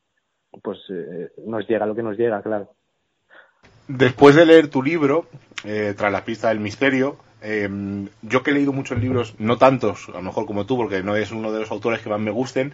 [0.62, 2.74] Pues eh, nos llega lo que nos llega, claro.
[3.88, 5.26] Después de leer tu libro,
[5.64, 7.68] eh, tras la pista del misterio, eh,
[8.22, 11.16] yo que he leído muchos libros, no tantos, a lo mejor como tú, porque no
[11.16, 12.72] es uno de los autores que más me gusten,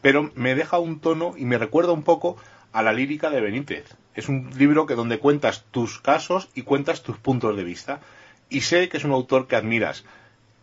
[0.00, 2.36] pero me deja un tono y me recuerda un poco
[2.72, 3.96] a la lírica de Benítez.
[4.14, 8.00] Es un libro que donde cuentas tus casos y cuentas tus puntos de vista.
[8.48, 10.04] Y sé que es un autor que admiras.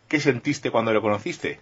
[0.07, 1.59] ¿Qué sentiste cuando lo conociste?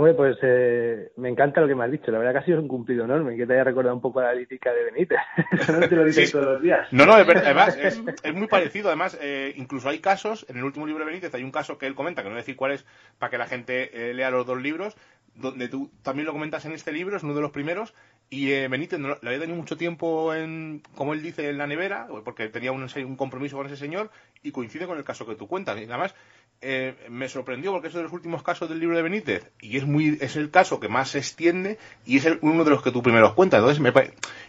[0.00, 2.10] Hombre, pues eh, me encanta lo que me has dicho.
[2.10, 4.22] La verdad que ha sido un cumplido enorme, que te haya recordado un poco a
[4.22, 5.18] la lírica de Benítez.
[5.78, 6.32] no te lo dices sí.
[6.32, 6.88] todos los días.
[6.90, 8.88] No, no, es verdad, además es, es, muy parecido.
[8.88, 11.86] Además, eh, incluso hay casos, en el último libro de Benítez hay un caso que
[11.86, 12.86] él comenta, que no voy a decir cuál es,
[13.18, 14.96] para que la gente eh, lea los dos libros,
[15.34, 17.92] donde tú también lo comentas en este libro, es uno de los primeros,
[18.30, 21.66] y eh, Benítez no, le había tenido mucho tiempo, en, como él dice, en la
[21.66, 24.10] nevera, porque tenía un, un compromiso con ese señor,
[24.42, 25.78] y coincide con el caso que tú cuentas.
[25.78, 26.14] Y además,
[26.62, 29.86] eh, me sorprendió porque es de los últimos casos del libro de Benítez y es
[29.86, 33.02] muy es el caso que más se extiende y es uno de los que tú
[33.02, 33.60] primero cuentas.
[33.60, 33.92] Entonces me,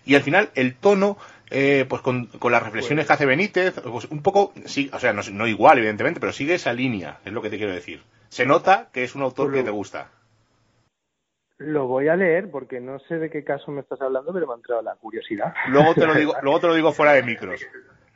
[0.05, 1.17] y al final el tono
[1.49, 5.47] eh, pues con, las reflexiones que hace Benítez pues un poco sí o sea no,
[5.47, 8.01] igual evidentemente pero sigue esa línea es lo que te quiero decir.
[8.27, 10.09] Se nota que es un autor que te gusta.
[11.59, 14.53] Lo voy a leer porque no sé de qué caso me estás hablando pero me
[14.53, 15.53] ha entrado la curiosidad.
[15.69, 17.65] Luego te lo digo luego te lo digo fuera de micros.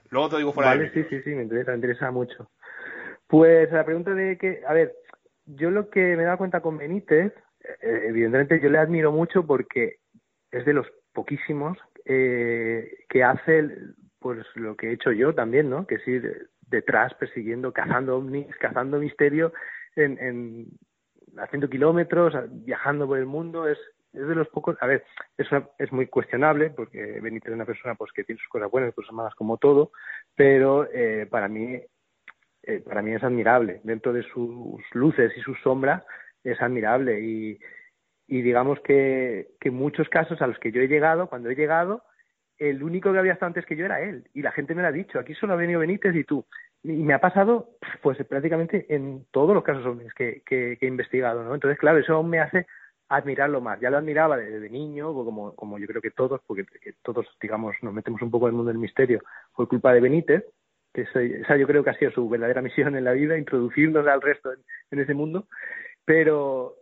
[0.10, 1.06] Luego te lo digo fuera vale, de micros.
[1.10, 2.50] sí sí sí me interesa me interesa mucho
[3.28, 4.94] pues la pregunta de que, a ver,
[5.46, 7.34] yo lo que me he dado cuenta con Benítez,
[7.82, 9.98] eh, evidentemente yo le admiro mucho porque
[10.52, 13.70] es de los poquísimos eh, que hace
[14.20, 15.86] pues lo que he hecho yo también, ¿no?
[15.86, 19.54] Que es ir detrás persiguiendo, cazando ovnis, cazando misterio,
[19.96, 20.68] en, en
[21.38, 23.78] haciendo kilómetros, viajando por el mundo, es,
[24.14, 25.04] es de los pocos, a ver,
[25.38, 28.92] es, es muy cuestionable porque Benítez es una persona pues que tiene sus cosas buenas
[28.92, 29.92] y cosas malas como todo,
[30.36, 31.80] pero eh, para mí
[32.68, 33.82] eh, para mí es admirable.
[33.84, 36.04] Dentro de sus luces y sus sombras
[36.44, 37.20] es admirable.
[37.22, 37.60] Y,
[38.28, 42.04] digamos que, que muchos casos a los que yo he llegado, cuando he llegado,
[42.58, 44.30] el único que había estado antes que yo era él.
[44.34, 46.46] Y la gente me lo ha dicho, aquí solo ha venido Benítez y tú.
[46.84, 47.70] Y me ha pasado,
[48.02, 51.54] pues prácticamente en todos los casos que, que he investigado, ¿no?
[51.54, 52.66] Entonces, claro, eso aún me hace
[53.10, 53.80] admirarlo más.
[53.80, 56.66] Ya lo admiraba desde niño, como, como yo creo que todos, porque
[57.04, 59.22] todos, digamos, nos metemos un poco en el mundo del misterio
[59.56, 60.44] por culpa de Benítez,
[60.96, 64.22] que esa yo creo que ha sido su verdadera misión en la vida, introducirnos al
[64.22, 64.52] resto
[64.92, 65.48] en, ese mundo,
[66.06, 66.76] pero,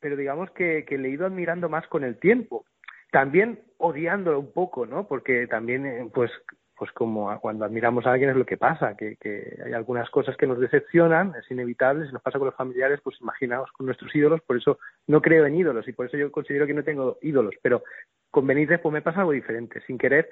[0.00, 2.64] pero digamos que, le he ido admirando más con el tiempo,
[3.12, 5.06] también odiándolo un poco, ¿no?
[5.06, 6.30] Porque también, eh, pues,
[6.74, 10.38] pues como cuando admiramos a alguien es lo que pasa, que, que hay algunas cosas
[10.38, 14.14] que nos decepcionan, es inevitable, si nos pasa con los familiares, pues imaginaos con nuestros
[14.14, 17.18] ídolos, por eso no creo en ídolos y por eso yo considero que no tengo
[17.20, 17.82] ídolos, pero
[18.30, 20.30] con Benítez pues me pasa algo diferente, sin querer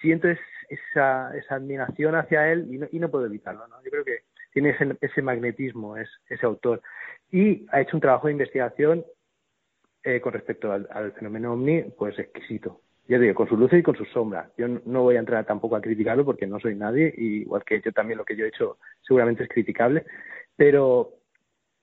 [0.00, 3.66] siento esa, esa admiración hacia él y no, y no puedo evitarlo.
[3.68, 3.82] ¿no?
[3.84, 4.20] Yo creo que
[4.52, 6.82] tiene ese, ese magnetismo, es, ese autor.
[7.30, 9.04] Y ha hecho un trabajo de investigación
[10.02, 12.80] eh, con respecto al, fenómeno ovni, pues exquisito.
[13.08, 14.50] Ya digo, con sus luces y con sus sombras.
[14.56, 17.80] Yo no voy a entrar tampoco a criticarlo porque no soy nadie, y igual que
[17.80, 20.04] yo también lo que yo he hecho seguramente es criticable,
[20.56, 21.14] pero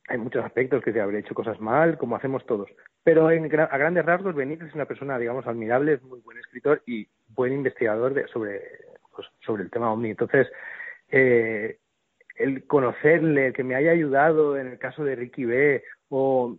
[0.07, 2.69] hay muchos aspectos que se habré hecho cosas mal, como hacemos todos.
[3.05, 6.81] Pero en, a grandes rasgos, Benítez es una persona, digamos, admirable, es muy buen escritor
[6.87, 8.63] y buen investigador de, sobre,
[9.15, 10.09] pues, sobre el tema OVNI.
[10.09, 10.47] Entonces,
[11.09, 11.77] eh,
[12.35, 16.57] el conocerle, que me haya ayudado en el caso de Ricky B, o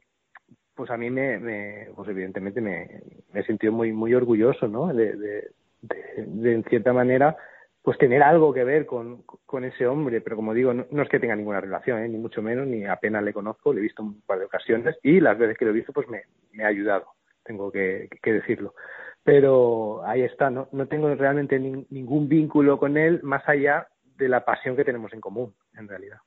[0.76, 4.94] pues a mí me, pues evidentemente me, me he sentido muy muy orgulloso, ¿no?
[4.94, 5.50] De, de,
[5.82, 7.36] de, en cierta manera,
[7.86, 11.20] pues tener algo que ver con, con ese hombre, pero como digo, no, es que
[11.20, 12.08] tenga ninguna relación, ¿eh?
[12.08, 15.20] ni mucho menos, ni apenas le conozco, le he visto un par de ocasiones y
[15.20, 17.06] las veces que lo he visto, pues me, me ha ayudado,
[17.44, 18.74] tengo que, decirlo
[19.22, 24.44] pero ahí está, no, no tengo realmente ningún vínculo con él más allá de la
[24.44, 26.18] pasión que tenemos en común, en realidad.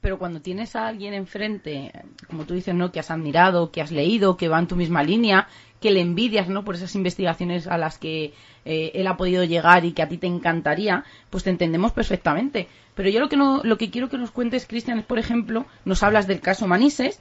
[0.00, 1.92] Pero cuando tienes a alguien enfrente,
[2.28, 2.90] como tú dices, ¿no?
[2.90, 5.48] Que has admirado, que has leído, que va en tu misma línea,
[5.80, 6.64] que le envidias, ¿no?
[6.64, 8.32] Por esas investigaciones a las que
[8.64, 12.68] eh, él ha podido llegar y que a ti te encantaría, pues te entendemos perfectamente.
[12.94, 15.66] Pero yo lo que no, lo que quiero que nos cuentes, Cristian, es, por ejemplo,
[15.84, 17.20] nos hablas del caso Manises,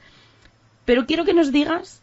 [0.86, 2.02] pero quiero que nos digas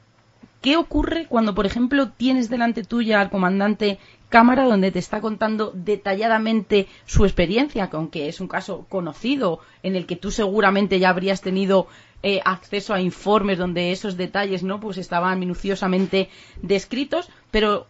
[0.67, 5.73] ¿Qué ocurre cuando, por ejemplo, tienes delante tuya al comandante cámara donde te está contando
[5.75, 11.43] detalladamente su experiencia, aunque es un caso conocido en el que tú seguramente ya habrías
[11.43, 11.87] tenido
[12.23, 16.29] eh, acceso a informes donde esos detalles no pues estaban minuciosamente
[16.61, 17.87] descritos, pero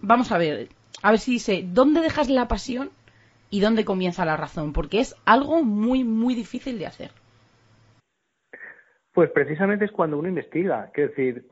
[0.00, 0.68] vamos a ver,
[1.02, 2.90] a ver si dice dónde dejas la pasión
[3.50, 7.10] y dónde comienza la razón, porque es algo muy muy difícil de hacer.
[9.12, 11.49] Pues precisamente es cuando uno investiga, es decir,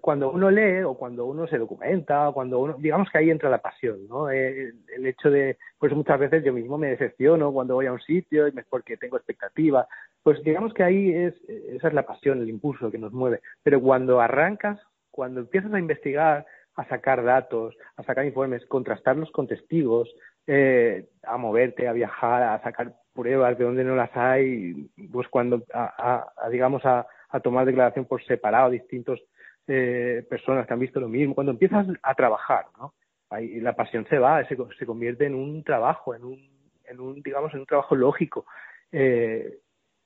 [0.00, 3.50] cuando uno lee o cuando uno se documenta, o cuando uno, digamos que ahí entra
[3.50, 4.30] la pasión, ¿no?
[4.30, 8.00] Eh, el, hecho de, pues muchas veces yo mismo me decepciono cuando voy a un
[8.00, 9.86] sitio es porque tengo expectativa,
[10.22, 13.40] pues digamos que ahí es, esa es la pasión, el impulso que nos mueve.
[13.62, 19.46] Pero cuando arrancas, cuando empiezas a investigar, a sacar datos, a sacar informes, contrastarlos con
[19.46, 20.14] testigos,
[20.46, 25.64] eh, a moverte, a viajar, a sacar pruebas de donde no las hay, pues cuando,
[25.72, 27.06] a, digamos, a
[27.42, 29.22] tomar declaración por separado distintos
[29.68, 32.94] eh, personas que han visto lo mismo, cuando empiezas a trabajar, ¿no?
[33.30, 36.50] Ahí la pasión se va, se, se convierte en un trabajo, en un,
[36.84, 38.46] en un, digamos, en un trabajo lógico.
[38.92, 39.58] Eh,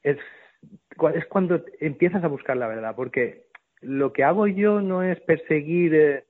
[0.02, 0.18] es,
[1.14, 3.46] es cuando empiezas a buscar la verdad, porque
[3.80, 6.24] lo que hago yo no es perseguir eh,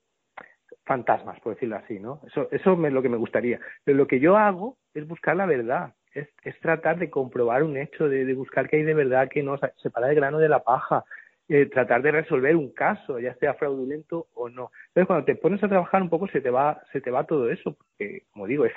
[0.84, 2.20] fantasmas, por decirlo así, ¿no?
[2.26, 3.60] Eso, eso es lo que me gustaría.
[3.84, 7.76] Pero lo que yo hago es buscar la verdad, es, es tratar de comprobar un
[7.76, 10.64] hecho, de, de buscar que hay de verdad que no separa el grano de la
[10.64, 11.04] paja,
[11.52, 14.70] eh, tratar de resolver un caso, ya sea fraudulento o no.
[14.86, 17.50] Entonces, cuando te pones a trabajar un poco se te va, se te va todo
[17.50, 18.72] eso, porque, como digo, es,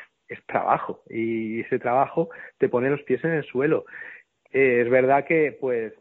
[0.47, 3.85] trabajo y ese trabajo te pone los pies en el suelo.
[4.51, 5.93] Eh, es verdad que, pues,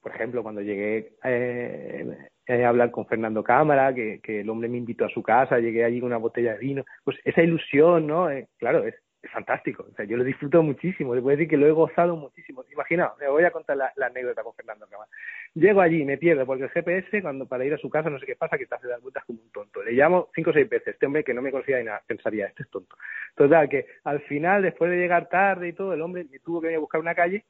[0.00, 2.16] por ejemplo, cuando llegué eh,
[2.48, 5.84] a hablar con Fernando Cámara, que, que, el hombre me invitó a su casa, llegué
[5.84, 8.30] allí con una botella de vino, pues esa ilusión, ¿no?
[8.30, 9.86] Eh, claro, es, es fantástico.
[9.90, 11.14] O sea, yo lo disfruto muchísimo.
[11.14, 12.64] Le puedo decir que lo he gozado muchísimo.
[12.72, 15.08] Imaginaos, me voy a contar la, la anécdota con Fernando Cámara.
[15.54, 18.26] Llego allí, me pierdo, porque el GPS, cuando para ir a su casa, no sé
[18.26, 19.82] qué pasa, que te hace dar vueltas como un tonto.
[19.82, 20.94] Le llamo cinco o seis veces.
[20.94, 22.96] Este hombre que no me conocía ni nada, pensaría, este es tonto.
[23.36, 26.66] Total, que al final, después de llegar tarde y todo, el hombre me tuvo que
[26.66, 27.44] venir a buscar una calle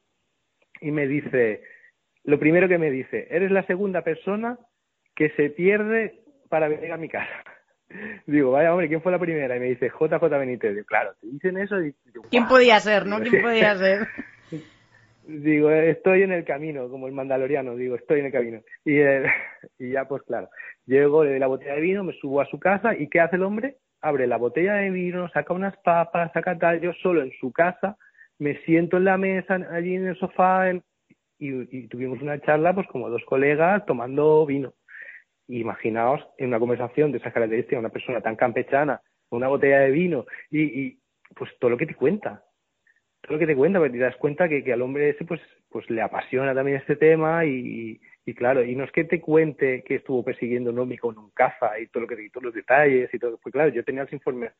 [0.81, 1.63] y me dice,
[2.25, 4.59] lo primero que me dice, eres la segunda persona
[5.15, 7.45] que se pierde para venir a mi casa.
[8.27, 9.57] Digo, vaya hombre, ¿quién fue la primera?
[9.57, 10.75] Y me dice, JJ Benítez.
[10.75, 11.95] Digo, claro, te dicen eso y...
[12.13, 13.21] Digo, ¿Quién podía ser, no?
[13.21, 14.09] ¿Quién podía ser?
[15.25, 18.61] digo, estoy en el camino, como el mandaloriano, digo, estoy en el camino.
[18.85, 19.25] Y, eh,
[19.79, 20.49] y ya, pues claro,
[20.87, 23.37] llego, le doy la botella de vino, me subo a su casa y ¿qué hace
[23.37, 23.77] el hombre?
[24.01, 27.97] Abre la botella de vino, saca unas papas, saca tal, yo solo en su casa,
[28.39, 30.83] me siento en la mesa, allí en el sofá, en,
[31.39, 34.75] y, y tuvimos una charla, pues como dos colegas tomando vino.
[35.61, 39.91] Imaginaos en una conversación de esas características, una persona tan campechana, con una botella de
[39.91, 40.99] vino, y, y
[41.35, 42.45] pues todo lo que te cuenta,
[43.23, 45.41] todo lo que te cuenta, porque te das cuenta que, que al hombre ese pues,
[45.71, 49.83] pues le apasiona también este tema y, y claro, y no es que te cuente
[49.85, 53.13] que estuvo persiguiendo un Nomi con un caza y todo lo que todos los detalles
[53.13, 54.53] y todo, pues claro, yo tenía los informes,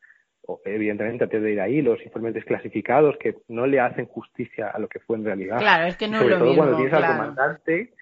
[0.65, 4.87] evidentemente antes de ir ahí, los informes desclasificados que no le hacen justicia a lo
[4.87, 5.59] que fue en realidad.
[5.59, 7.93] Claro, es que no Sobre es lo todo mismo, cuando tienes al comandante,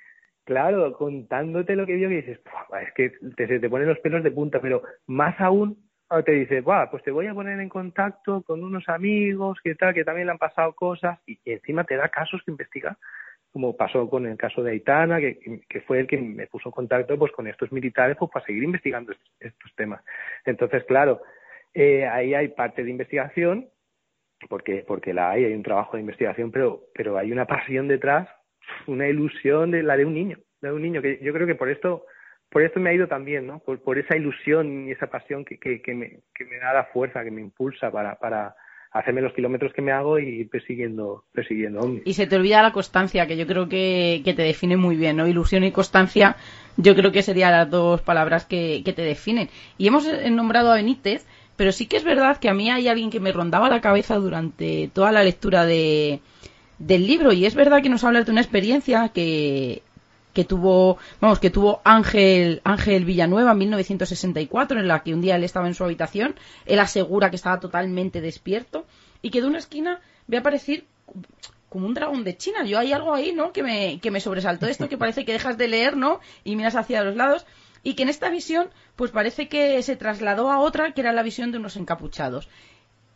[0.45, 3.99] claro, contándote lo que vio y dices, "Buah, es que te, se te ponen los
[3.99, 5.77] pelos de punta, pero más aún
[6.08, 9.93] cuando te dice, pues te voy a poner en contacto con unos amigos que tal,
[9.93, 12.97] que también le han pasado cosas, y, y encima te da casos que investigar,
[13.51, 16.73] como pasó con el caso de Aitana, que, que fue el que me puso en
[16.73, 20.04] contacto pues con estos militares pues para seguir investigando estos, estos temas.
[20.43, 21.21] Entonces, claro,
[21.73, 23.69] eh, ahí hay parte de investigación,
[24.49, 28.27] porque, porque la hay, hay un trabajo de investigación, pero, pero hay una pasión detrás,
[28.88, 31.56] una ilusión de la de un niño, la de un niño, que yo creo que
[31.56, 32.06] por esto
[32.52, 33.60] por esto me ha ido también, ¿no?
[33.60, 36.84] Por, por esa ilusión y esa pasión que, que, que, me, que me da la
[36.84, 38.56] fuerza, que me impulsa para, para
[38.91, 42.02] hacerme los kilómetros que me hago y persiguiendo, persiguiendo.
[42.04, 45.15] Y se te olvida la constancia, que yo creo que, que te define muy bien,
[45.15, 45.28] ¿no?
[45.28, 46.36] Ilusión y constancia,
[46.76, 49.47] yo creo que serían las dos palabras que, que te definen.
[49.78, 52.89] Y hemos eh, nombrado a Benítez, pero sí que es verdad que a mí hay
[52.89, 56.19] alguien que me rondaba la cabeza durante toda la lectura de,
[56.85, 59.83] del libro, y es verdad que nos hablas de una experiencia que
[60.33, 65.35] que tuvo, vamos, que tuvo Ángel, Ángel Villanueva en 1964, en la que un día
[65.35, 68.85] él estaba en su habitación, él asegura que estaba totalmente despierto
[69.21, 70.85] y que de una esquina ve aparecer
[71.69, 72.63] como un dragón de China.
[72.65, 73.51] Yo hay algo ahí, ¿no?
[73.51, 76.19] Que me, que me sobresaltó esto, que parece que dejas de leer, ¿no?
[76.43, 77.45] Y miras hacia los lados.
[77.83, 81.23] Y que en esta visión, pues parece que se trasladó a otra, que era la
[81.23, 82.47] visión de unos encapuchados.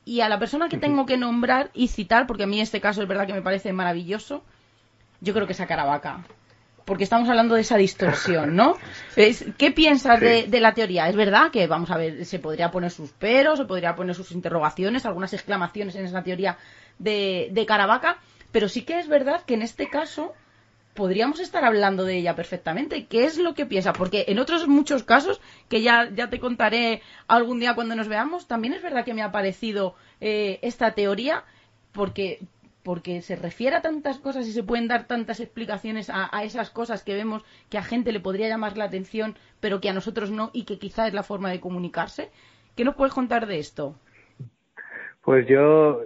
[0.06, 3.02] Y a la persona que tengo que nombrar y citar, porque a mí este caso
[3.02, 4.44] es verdad que me parece maravilloso,
[5.20, 6.24] yo creo que es a Caravaca
[6.86, 8.78] porque estamos hablando de esa distorsión, ¿no?
[9.58, 10.26] ¿Qué piensas sí.
[10.26, 11.10] de, de, la teoría?
[11.10, 14.32] Es verdad que, vamos a ver, se podría poner sus peros, se podría poner sus
[14.32, 16.58] interrogaciones, algunas exclamaciones en esa teoría
[17.00, 18.20] de, de Caravaca,
[18.52, 20.34] pero sí que es verdad que en este caso
[20.96, 23.06] podríamos estar hablando de ella perfectamente.
[23.06, 23.94] ¿Qué es lo que piensa?
[23.94, 28.48] Porque en otros muchos casos, que ya, ya te contaré algún día cuando nos veamos,
[28.48, 31.44] también es verdad que me ha parecido eh, esta teoría,
[31.92, 32.40] porque
[32.82, 36.70] porque se refiere a tantas cosas y se pueden dar tantas explicaciones a, a, esas
[36.70, 40.30] cosas que vemos que a gente le podría llamar la atención, pero que a nosotros
[40.30, 42.30] no, y que quizá es la forma de comunicarse.
[42.76, 43.96] ¿Qué nos puedes contar de esto?
[45.24, 46.04] Pues yo,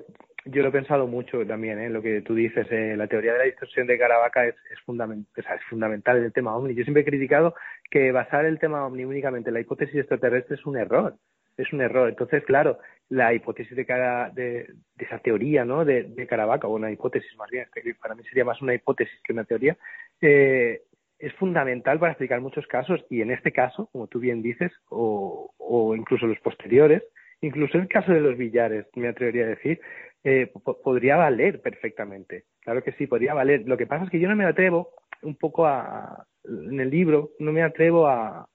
[0.52, 1.90] yo lo he pensado mucho también, ¿eh?
[1.90, 5.64] lo que tú dices, eh, la teoría de la distorsión de Caravaca es, es, es
[5.70, 6.76] fundamental en el tema OVNI.
[6.76, 7.56] Yo siempre he criticado
[7.90, 11.16] que basar el tema OVNI únicamente en la hipótesis extraterrestre es un error
[11.62, 12.10] es un error.
[12.10, 15.86] Entonces, claro, la hipótesis de, cara, de, de esa teoría, ¿no?
[15.86, 17.68] De, de, Caravaca, o una hipótesis más bien,
[18.02, 19.78] para mí sería más una hipótesis que una teoría,
[20.22, 20.82] eh,
[21.18, 25.54] es fundamental para explicar muchos casos, y en este caso, como tú bien dices, o,
[25.58, 27.04] o incluso los posteriores,
[27.42, 29.82] incluso el caso de los billares, me atrevería a decir,
[30.24, 30.52] eh,
[30.84, 32.46] podría valer perfectamente.
[32.62, 33.64] Claro que sí, podría valer.
[33.66, 34.92] Lo que pasa es que yo no me atrevo
[35.22, 38.48] un poco a, en el libro, no me atrevo a,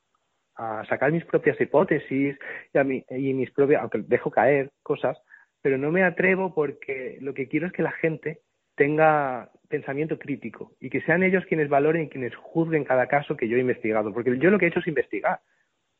[0.88, 2.38] sacar mis propias hipótesis
[2.72, 5.18] y, a mi, y mis propias, aunque dejo caer cosas,
[5.61, 8.38] pero no me atrevo porque lo que quiero es que la gente
[8.76, 13.49] tenga pensamiento crítico y que sean ellos quienes valoren y quienes juzguen cada caso que
[13.49, 15.41] yo he investigado, porque yo lo que he hecho es investigar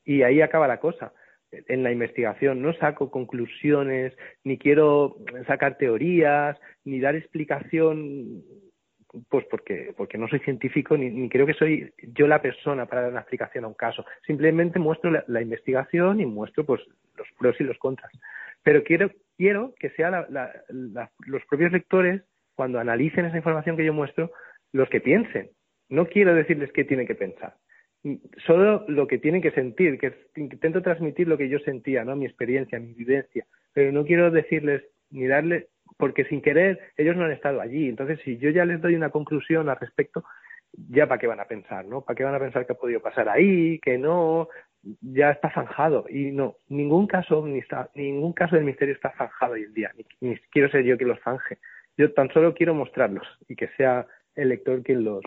[0.05, 1.13] y ahí acaba la cosa.
[1.69, 8.43] En la investigación no saco conclusiones, ni quiero sacar teorías, ni dar explicación
[9.29, 13.03] pues porque, porque no soy científico ni, ni creo que soy yo la persona para
[13.03, 14.05] dar una explicación a un caso.
[14.27, 16.81] Simplemente muestro la, investigación y muestro pues
[17.17, 18.11] los pros y los contras.
[18.63, 20.27] Pero quiero, quiero que sean
[21.27, 22.23] los propios lectores,
[22.55, 24.31] cuando analicen esa información que yo muestro,
[24.73, 25.51] los que piensen.
[25.89, 27.55] No quiero decirles qué tienen que pensar.
[28.47, 32.17] Solo lo que tienen que sentir, que intento transmitir lo que yo sentía, ¿no?
[32.17, 33.47] Mi experiencia, mi vivencia.
[33.73, 37.89] Pero no quiero decirles ni darle porque sin querer ellos no han estado allí.
[37.89, 40.25] Entonces, si yo ya les doy una conclusión al respecto,
[40.91, 42.03] ya para qué van a pensar, ¿no?
[42.03, 44.49] ¿Para qué van a pensar que ha podido pasar ahí, que no?
[45.01, 46.05] Ya está zanjado.
[46.11, 47.63] Y no, ningún caso, ni
[47.95, 49.93] ningún caso del misterio está zanjado hoy en día.
[49.97, 51.59] Ni, ni quiero ser yo quien los zanje.
[51.97, 55.23] Yo tan solo quiero mostrarlos y que sea el lector quien los,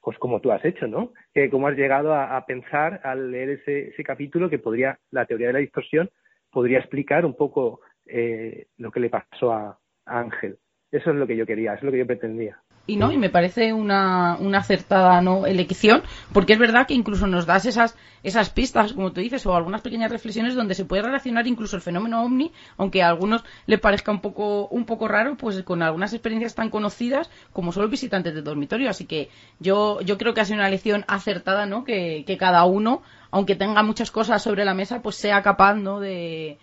[0.00, 1.12] pues como tú has hecho, ¿no?
[1.34, 5.26] Que cómo has llegado a, a pensar al leer ese, ese capítulo que podría, la
[5.26, 6.10] teoría de la distorsión,
[6.50, 10.58] podría explicar un poco eh, lo que le pasó a, Ángel.
[10.90, 12.62] Eso es lo que yo quería, eso es lo que yo pretendía.
[12.88, 17.26] Y no, y me parece una, una acertada no elección, porque es verdad que incluso
[17.26, 21.02] nos das esas, esas pistas, como tú dices, o algunas pequeñas reflexiones donde se puede
[21.02, 25.36] relacionar incluso el fenómeno ovni, aunque a algunos le parezca un poco, un poco raro,
[25.36, 28.88] pues con algunas experiencias tan conocidas como solo visitantes de dormitorio.
[28.88, 29.28] Así que
[29.60, 31.84] yo, yo creo que ha sido una lección acertada, ¿no?
[31.84, 36.00] Que, que cada uno, aunque tenga muchas cosas sobre la mesa, pues sea capaz, ¿no?
[36.00, 36.56] De,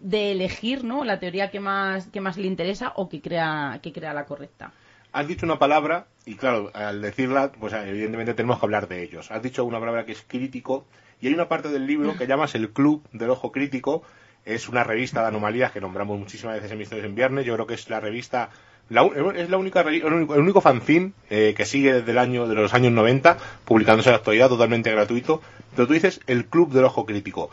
[0.00, 1.04] de elegir ¿no?
[1.04, 4.72] la teoría que más, que más le interesa o que crea, que crea la correcta.
[5.12, 9.30] Has dicho una palabra, y claro, al decirla, pues evidentemente tenemos que hablar de ellos.
[9.30, 10.86] Has dicho una palabra que es crítico,
[11.20, 14.02] y hay una parte del libro que llamas el Club del Ojo Crítico.
[14.46, 17.44] Es una revista de anomalías que nombramos muchísimas veces en Misterios en Viernes.
[17.44, 18.48] Yo creo que es la revista,
[18.88, 19.06] la,
[19.36, 22.54] es la única, el único, el único fanzine eh, que sigue desde el año, de
[22.54, 23.36] los años 90,
[23.66, 25.42] publicándose en la actualidad, totalmente gratuito.
[25.76, 27.50] Pero tú dices el Club del Ojo Crítico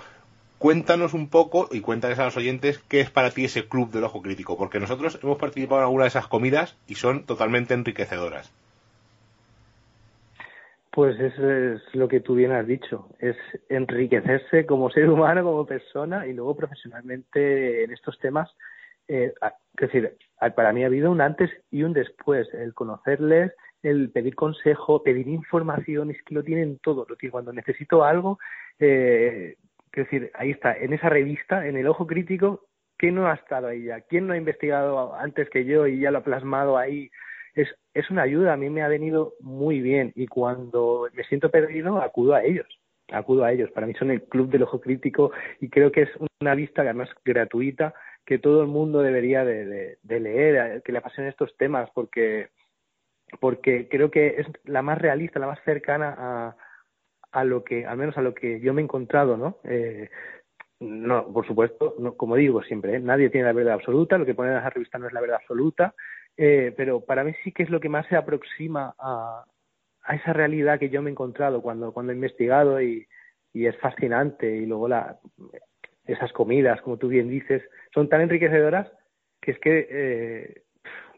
[0.59, 4.03] cuéntanos un poco y cuéntales a los oyentes qué es para ti ese club del
[4.03, 8.53] ojo crítico, porque nosotros hemos participado en alguna de esas comidas y son totalmente enriquecedoras.
[10.91, 13.37] Pues eso es lo que tú bien has dicho, es
[13.69, 18.49] enriquecerse como ser humano, como persona y luego profesionalmente en estos temas.
[19.07, 20.17] Eh, es decir,
[20.55, 25.27] para mí ha habido un antes y un después, el conocerles, el pedir consejo, pedir
[25.27, 27.31] información, es que lo tienen todo, lo tienen.
[27.31, 28.39] Cuando necesito algo,
[28.79, 29.55] eh,
[29.91, 32.67] Quiero decir, ahí está, en esa revista, en el ojo crítico,
[32.97, 34.01] ¿quién no ha estado ahí ya?
[34.01, 37.09] ¿Quién no ha investigado antes que yo y ya lo ha plasmado ahí?
[37.55, 41.49] Es, es una ayuda, a mí me ha venido muy bien y cuando me siento
[41.49, 42.67] perdido acudo a ellos,
[43.11, 43.71] acudo a ellos.
[43.71, 46.09] Para mí son el club del ojo crítico y creo que es
[46.41, 47.93] una vista además gratuita
[48.25, 52.49] que todo el mundo debería de, de, de leer, que le apasionen estos temas porque
[53.39, 56.55] porque creo que es la más realista, la más cercana a,
[57.31, 59.57] a lo que, al menos a lo que yo me he encontrado, ¿no?
[59.63, 60.09] Eh,
[60.79, 62.99] no, por supuesto, no, como digo siempre, ¿eh?
[62.99, 65.39] nadie tiene la verdad absoluta, lo que pone en esa revista no es la verdad
[65.41, 65.93] absoluta,
[66.37, 69.43] eh, pero para mí sí que es lo que más se aproxima a,
[70.03, 73.05] a esa realidad que yo me he encontrado cuando, cuando he investigado y,
[73.53, 75.19] y es fascinante y luego la,
[76.05, 77.63] esas comidas, como tú bien dices,
[77.93, 78.91] son tan enriquecedoras
[79.41, 80.63] que es que, eh,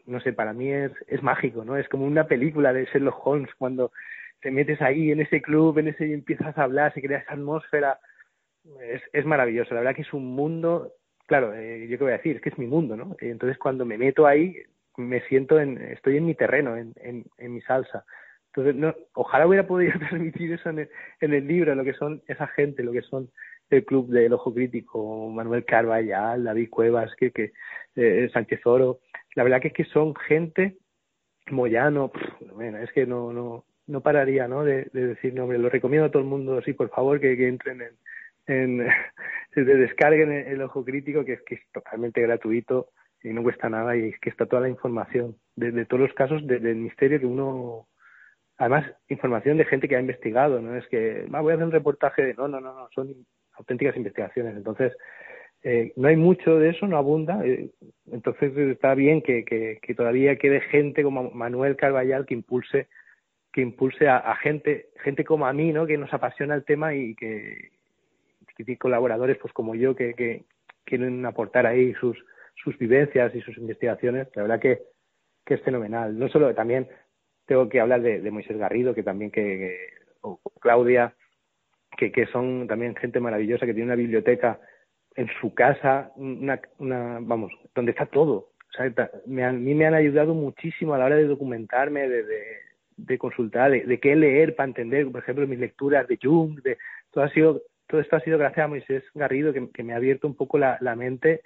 [0.06, 1.76] no sé, para mí es, es mágico, ¿no?
[1.76, 3.92] Es como una película de Sherlock Holmes cuando
[4.42, 7.34] te metes ahí en ese club, en ese y empiezas a hablar, se crea esa
[7.34, 7.98] atmósfera.
[8.80, 10.92] Es, es maravilloso, la verdad que es un mundo,
[11.26, 13.16] claro, eh, yo qué voy a decir, es que es mi mundo, ¿no?
[13.20, 14.56] Entonces cuando me meto ahí,
[14.96, 18.04] me siento en, estoy en mi terreno, en, en, en mi salsa.
[18.54, 20.90] Entonces, no, ojalá hubiera podido transmitir eso en el,
[21.20, 23.30] en el libro, lo que son esa gente, lo que son
[23.70, 27.52] el club del ojo crítico, Manuel Carvallal, David Cuevas, que, que
[27.96, 29.00] eh, Sánchez Oro.
[29.34, 30.76] La verdad que es que son gente,
[31.50, 34.64] Moyano, pff, bueno, es que no, no, no pararía ¿no?
[34.64, 35.58] De, de, decir nombre.
[35.58, 37.96] Lo recomiendo a todo el mundo, sí, por favor, que, entren en,
[38.46, 38.88] en
[39.54, 42.88] se descarguen el, el, ojo crítico, que es que es totalmente gratuito
[43.22, 46.12] y no cuesta nada y es que está toda la información de, de todos los
[46.14, 47.86] casos de, del misterio que uno
[48.58, 51.72] además información de gente que ha investigado no es que ah, voy a hacer un
[51.72, 53.14] reportaje de no no no no son
[53.52, 54.92] auténticas investigaciones entonces
[55.62, 57.70] eh, no hay mucho de eso no abunda eh,
[58.10, 62.88] entonces está bien que, que, que todavía quede gente como Manuel Carballal que impulse
[63.52, 67.14] que impulse a, gente gente como a mí no que nos apasiona el tema y
[67.14, 67.70] que,
[68.56, 70.44] que colaboradores pues como yo que, que,
[70.84, 72.18] quieren aportar ahí sus
[72.56, 74.82] sus vivencias y sus investigaciones la verdad que,
[75.44, 76.18] que es fenomenal.
[76.18, 76.88] No solo también
[77.46, 79.76] tengo que hablar de, de Moisés Garrido que también que, que
[80.22, 81.14] o Claudia
[81.96, 84.60] que, que son también gente maravillosa que tiene una biblioteca
[85.14, 88.52] en su casa una, una vamos donde está todo.
[88.70, 88.90] O sea,
[89.26, 93.18] me, a mí me han ayudado muchísimo a la hora de documentarme de, de de
[93.18, 96.78] consultar, de, de, qué leer para entender, por ejemplo, mis lecturas de Jung, de
[97.10, 99.96] todo ha sido, todo esto ha sido gracias a Moisés Garrido que, que me ha
[99.96, 101.42] abierto un poco la, la mente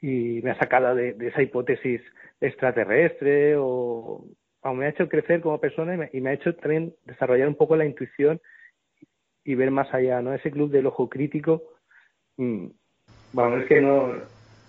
[0.00, 2.00] y me ha sacado de, esa hipótesis
[2.40, 4.26] extraterrestre o
[4.74, 7.84] me ha hecho crecer como persona y me, ha hecho también desarrollar un poco la
[7.84, 8.40] intuición
[9.44, 10.34] y ver más allá, ¿no?
[10.34, 11.62] Ese club del ojo crítico,
[12.36, 12.66] mm,
[13.32, 14.14] bueno, es que no,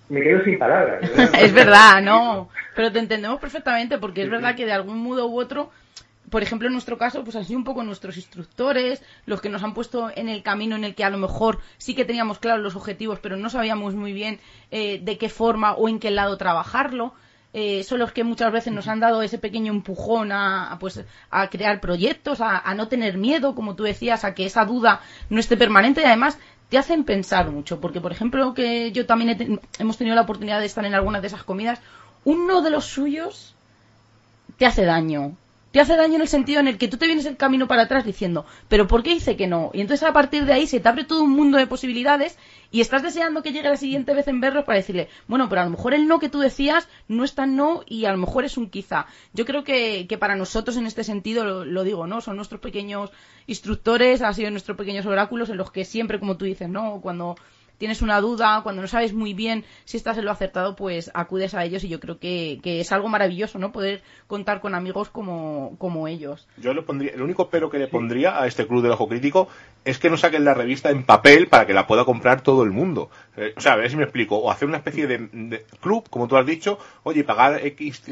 [0.10, 1.02] me quedo sin palabras.
[1.42, 5.40] es verdad, no, pero te entendemos perfectamente porque es verdad que de algún modo u
[5.40, 5.72] otro
[6.30, 9.64] por ejemplo, en nuestro caso, pues han sido un poco nuestros instructores, los que nos
[9.64, 12.62] han puesto en el camino en el que a lo mejor sí que teníamos claros
[12.62, 14.40] los objetivos, pero no sabíamos muy bien
[14.72, 17.14] eh, de qué forma o en qué lado trabajarlo.
[17.54, 21.50] Eh, son los que muchas veces nos han dado ese pequeño empujón a, pues, a
[21.50, 25.56] crear proyectos, a, no tener miedo, como tú decías, a que esa duda no esté
[25.56, 26.38] permanente y además
[26.70, 30.66] te hacen pensar mucho, porque por ejemplo que yo también hemos tenido la oportunidad de
[30.66, 31.80] estar en algunas de esas comidas,
[32.26, 33.56] uno de los suyos
[34.58, 35.38] te hace daño,
[35.78, 37.84] te hace daño en el sentido en el que tú te vienes el camino para
[37.84, 39.70] atrás diciendo, pero ¿por qué dice que no?
[39.76, 42.36] Y entonces a partir de ahí se te abre todo un mundo de posibilidades
[42.72, 45.66] y estás deseando que llegue la siguiente vez en verlos para decirle, bueno, pero a
[45.66, 48.44] lo mejor el no que tú decías no es tan no y a lo mejor
[48.44, 49.06] es un quizá.
[49.34, 52.22] Yo creo que, que para nosotros en este sentido, lo, lo, digo, ¿no?
[52.22, 53.12] Son nuestros pequeños
[53.46, 57.02] instructores, han sido nuestros pequeños oráculos en los que siempre, como tú dices, ¿no?
[57.02, 57.36] Cuando
[57.78, 61.54] tienes una duda, cuando no sabes muy bien si estás en lo acertado, pues acudes
[61.54, 63.72] a ellos y yo creo que, que es algo maravilloso, ¿no?
[63.72, 66.48] Poder contar con amigos como, como ellos.
[66.58, 69.48] Yo le pondría, el único pero que le pondría a este club del ojo crítico
[69.88, 72.72] es que no saquen la revista en papel para que la pueda comprar todo el
[72.72, 73.10] mundo.
[73.38, 74.38] Eh, o sea, a ver si me explico.
[74.38, 78.04] O hacer una especie de, club, como tú has dicho, oye, pagar X,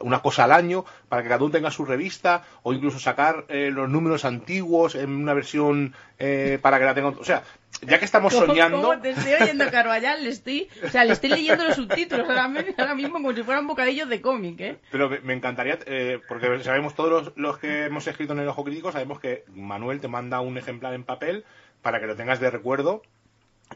[0.00, 3.70] una cosa al año para que cada uno tenga su revista, o incluso sacar eh,
[3.72, 7.14] los números antiguos en una versión eh, para que la tengan.
[7.18, 7.44] O sea,
[7.82, 8.80] ya que estamos soñando.
[8.80, 12.94] ¿Cómo te estoy oyendo Carvallal, le estoy, o sea, le estoy leyendo los subtítulos ahora,
[12.94, 14.78] mismo como si fueran bocadillos de cómic, ¿eh?
[14.90, 18.64] Pero me, encantaría, eh, porque sabemos todos los, los, que hemos escrito en el Ojo
[18.64, 21.44] Crítico, sabemos que Manuel te manda un ejemplar en papel
[21.82, 23.02] para que lo tengas de recuerdo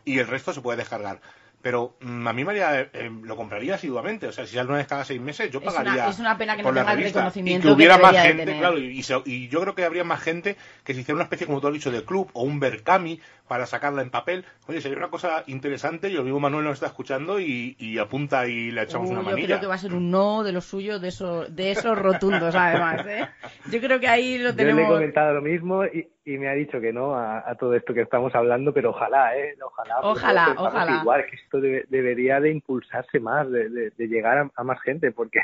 [0.05, 1.21] y el resto se puede descargar
[1.65, 4.27] pero mm, a mí María eh, eh, lo compraría asiduamente.
[4.27, 6.11] O sea, si alguna vez cada seis meses, yo pagaría.
[6.11, 7.67] Es una, pena que no tenga el reconocimiento.
[7.67, 8.79] Y que hubiera más gente, claro.
[8.79, 11.69] Y, y, yo creo que habría más gente que si hiciera una especie, como tú
[11.69, 14.45] has dicho, de club o un Berkami para sacarla en papel.
[14.67, 16.13] Oye, sería una cosa interesante.
[16.13, 19.41] Yo mismo Manuel nos está escuchando y, apunta y le echamos una manilla.
[19.41, 21.97] Yo creo que va a ser un no de los suyos, de, eso, de esos
[21.99, 23.07] rotundos, además.
[23.07, 23.27] ¿eh?
[23.71, 24.83] Yo creo que ahí lo tenemos.
[24.83, 27.75] Yo le he comentado lo mismo y, y me ha dicho que no a, todo
[27.75, 29.57] esto que estamos hablando, pero ojalá, ¿eh?
[29.63, 30.01] Ojalá.
[30.03, 31.01] Ojalá, ojalá.
[31.03, 35.41] Igual, que esto debería de impulsarse más, de, de, llegar a, más gente, porque...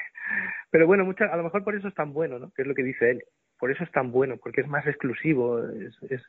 [0.70, 2.51] Pero bueno, mucha, a lo mejor por eso es tan bueno, ¿no?
[2.55, 3.24] Que es lo que dice él.
[3.59, 5.59] Por eso es tan bueno, porque es más exclusivo.
[5.59, 6.22] Es,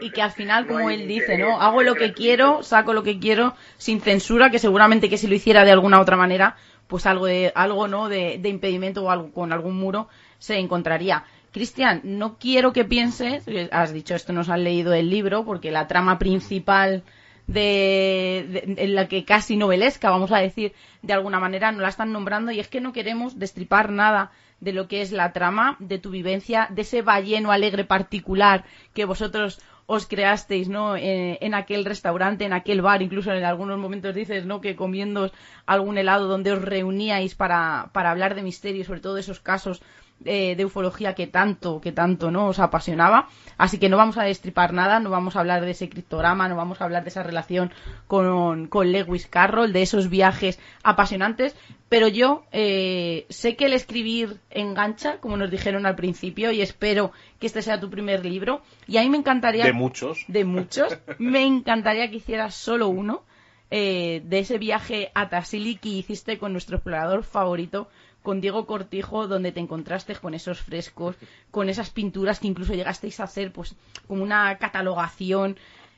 [0.00, 1.60] y que al final, como él dice, ¿no?
[1.60, 5.36] Hago lo que quiero, saco lo que quiero, sin censura, que seguramente que si lo
[5.36, 6.56] hiciera de alguna otra manera,
[6.88, 8.08] pues algo de, algo, ¿no?
[8.08, 11.24] De, de impedimento o algo, con algún muro se encontraría.
[11.54, 15.86] Cristian, no quiero que pienses, has dicho esto, nos han leído el libro, porque la
[15.86, 17.04] trama principal
[17.46, 22.10] de, en la que casi novelesca, vamos a decir, de alguna manera, no la están
[22.10, 26.00] nombrando y es que no queremos destripar nada de lo que es la trama, de
[26.00, 30.96] tu vivencia, de ese balleno alegre particular que vosotros os creasteis, ¿no?
[30.96, 34.60] En, en, aquel restaurante, en aquel bar, incluso en algunos momentos dices, ¿no?
[34.60, 35.30] Que comiendo
[35.66, 39.38] algún helado donde os reuníais para, para hablar de misterio y sobre todo de esos
[39.38, 39.82] casos
[40.24, 42.46] eh, de ufología que tanto, que tanto ¿no?
[42.46, 43.28] os apasionaba.
[43.58, 46.56] Así que no vamos a destripar nada, no vamos a hablar de ese criptograma, no
[46.56, 47.72] vamos a hablar de esa relación
[48.06, 51.54] con, con Lewis Carroll, de esos viajes apasionantes.
[51.88, 57.12] Pero yo eh, sé que el escribir engancha, como nos dijeron al principio, y espero
[57.38, 58.62] que este sea tu primer libro.
[58.86, 59.64] Y a mí me encantaría.
[59.64, 60.24] De muchos.
[60.26, 60.98] De muchos.
[61.18, 63.22] me encantaría que hicieras solo uno.
[63.70, 67.88] Eh, de ese viaje a Tassili que hiciste con nuestro explorador favorito,
[68.24, 71.14] con Diego Cortijo, donde te encontraste con esos frescos,
[71.50, 73.76] con esas pinturas que incluso llegasteis a hacer, pues,
[74.08, 75.56] como una catalogación.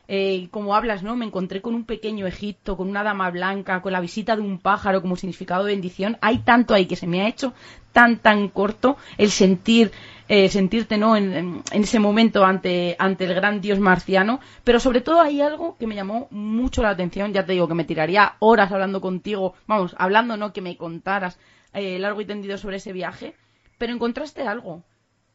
[0.08, 1.16] Eh, como hablas, ¿no?
[1.16, 4.58] Me encontré con un pequeño Egipto, con una dama blanca, con la visita de un
[4.58, 6.18] pájaro como significado de bendición.
[6.20, 7.54] Hay tanto ahí que se me ha hecho
[7.92, 9.92] tan, tan corto el sentir,
[10.28, 11.16] eh, sentirte, ¿no?
[11.16, 14.40] En, en, ese momento ante, ante el gran dios marciano.
[14.64, 17.32] Pero sobre todo hay algo que me llamó mucho la atención.
[17.32, 20.52] Ya te digo que me tiraría horas hablando contigo, vamos, hablando, ¿no?
[20.52, 21.38] Que me contaras
[21.76, 23.34] eh, largo y tendido sobre ese viaje,
[23.78, 24.84] pero encontraste algo,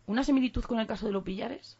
[0.07, 1.79] una similitud con el caso de los pillares.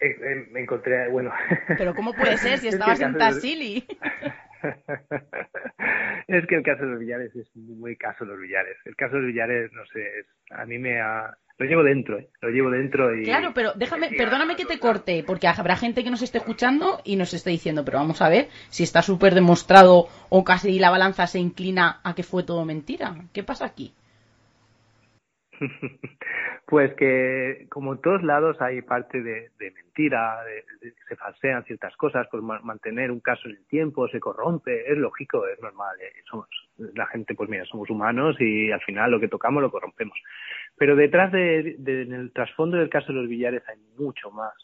[0.00, 1.32] Eh, eh, me encontré, bueno.
[1.78, 3.86] Pero ¿cómo puede ser si estabas en Tassili?
[6.28, 8.76] es que el caso de los billares es muy caso de los billares.
[8.84, 12.28] El caso de los billares, no sé, a mí me ha, lo llevo dentro, ¿eh?
[12.40, 13.24] Lo llevo dentro y...
[13.24, 17.16] Claro, pero déjame, perdóname que te corte, porque habrá gente que nos esté escuchando y
[17.16, 21.26] nos esté diciendo, pero vamos a ver si está súper demostrado o casi la balanza
[21.26, 23.14] se inclina a que fue todo mentira.
[23.32, 23.94] ¿Qué pasa aquí?
[26.66, 32.26] Pues que, como en todos lados, hay parte de, mentira, de, se falsean ciertas cosas
[32.40, 35.94] ma- mantener un caso en el tiempo, se corrompe, es lógico, es normal.
[36.00, 36.48] eh, Somos,
[36.94, 40.18] la gente, pues mira, somos humanos y al final lo que tocamos lo corrompemos.
[40.76, 44.54] Pero detrás de, de- en el trasfondo del caso de los billares hay mucho más.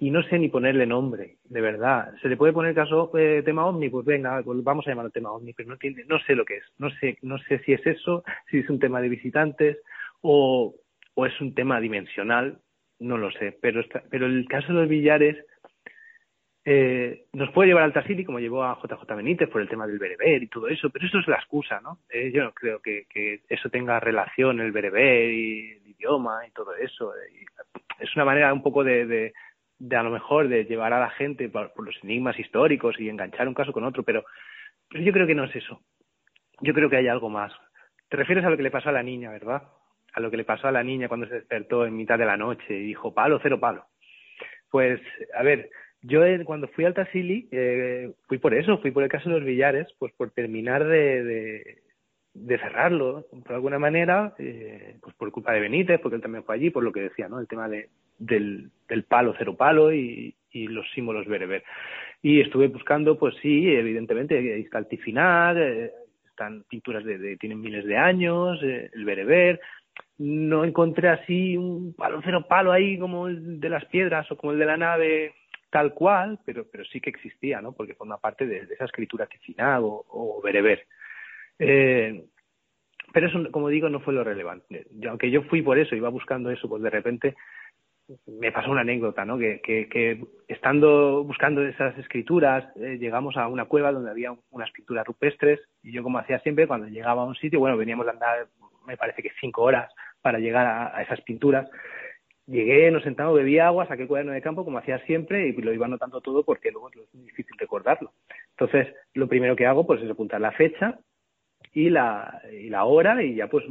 [0.00, 2.12] Y no sé ni ponerle nombre, de verdad.
[2.20, 3.88] ¿Se le puede poner caso eh, tema ovni?
[3.88, 6.58] Pues venga, pues vamos a llamarlo tema ovni, pero no tiene, no sé lo que
[6.58, 6.64] es.
[6.78, 9.78] No sé, no sé si es eso, si es un tema de visitantes
[10.22, 10.74] o,
[11.16, 12.58] es un tema dimensional,
[13.00, 13.58] no lo sé.
[13.60, 15.36] Pero, está- pero el caso de los billares
[16.64, 19.98] eh, nos puede llevar al Tassili como llevó a JJ Benítez por el tema del
[19.98, 22.00] bereber y todo eso, pero eso es la excusa, ¿no?
[22.10, 23.06] Eh, yo no creo que,
[23.48, 27.12] eso tenga relación el bereber y el idioma y todo eso.
[27.32, 27.44] y
[28.02, 29.32] es una manera un poco de, de,
[29.78, 33.08] de a lo mejor de llevar a la gente por, por los enigmas históricos y
[33.08, 34.24] enganchar un caso con otro, pero,
[34.90, 35.80] pero yo creo que no es eso.
[36.60, 37.52] Yo creo que hay algo más.
[38.08, 39.62] Te refieres a lo que le pasó a la niña, ¿verdad?
[40.14, 42.36] A lo que le pasó a la niña cuando se despertó en mitad de la
[42.36, 43.84] noche y dijo palo, cero palo.
[44.70, 45.00] Pues,
[45.34, 45.70] a ver,
[46.02, 49.36] yo eh, cuando fui al Tassili, eh, fui por eso, fui por el caso de
[49.36, 51.78] los billares, pues por terminar de, de,
[52.34, 56.54] de cerrarlo, por alguna manera, eh, pues por culpa de Benítez, porque él también fue
[56.54, 57.40] allí, por lo que decía, ¿no?
[57.40, 57.88] El tema de,
[58.18, 61.64] del, del palo, cero palo y, y los símbolos bereber.
[62.22, 65.92] Y estuve buscando, pues sí, evidentemente, hay Caltifinar, eh,
[66.28, 69.60] están pinturas de, de, tienen miles de años, eh, el bereber,
[70.18, 74.52] no encontré así un palo cero palo ahí como el de las piedras o como
[74.52, 75.34] el de la nave
[75.70, 77.72] tal cual, pero, pero sí que existía, ¿no?
[77.72, 80.86] Porque forma parte de, esa escritura tifinag o, o bereber.
[81.58, 82.24] Eh,
[83.12, 84.86] pero eso, como digo, no fue lo relevante.
[85.08, 87.36] Aunque yo fui por eso, iba buscando eso, pues de repente
[88.26, 89.38] me pasó una anécdota, ¿no?
[89.38, 94.70] Que, que, que estando buscando esas escrituras, eh, llegamos a una cueva donde había unas
[94.70, 98.12] pinturas rupestres y yo, como hacía siempre, cuando llegaba a un sitio, bueno, veníamos de
[98.12, 98.46] andar,
[98.88, 101.70] me parece que cinco horas para llegar a, a esas pinturas.
[102.46, 105.72] Llegué, nos sentamos, bebí agua, saqué el cuaderno de campo como hacía siempre y lo
[105.72, 108.12] iba anotando todo porque luego es muy difícil recordarlo.
[108.58, 110.98] Entonces, lo primero que hago pues es apuntar la fecha
[111.74, 113.64] y la, y la hora y ya pues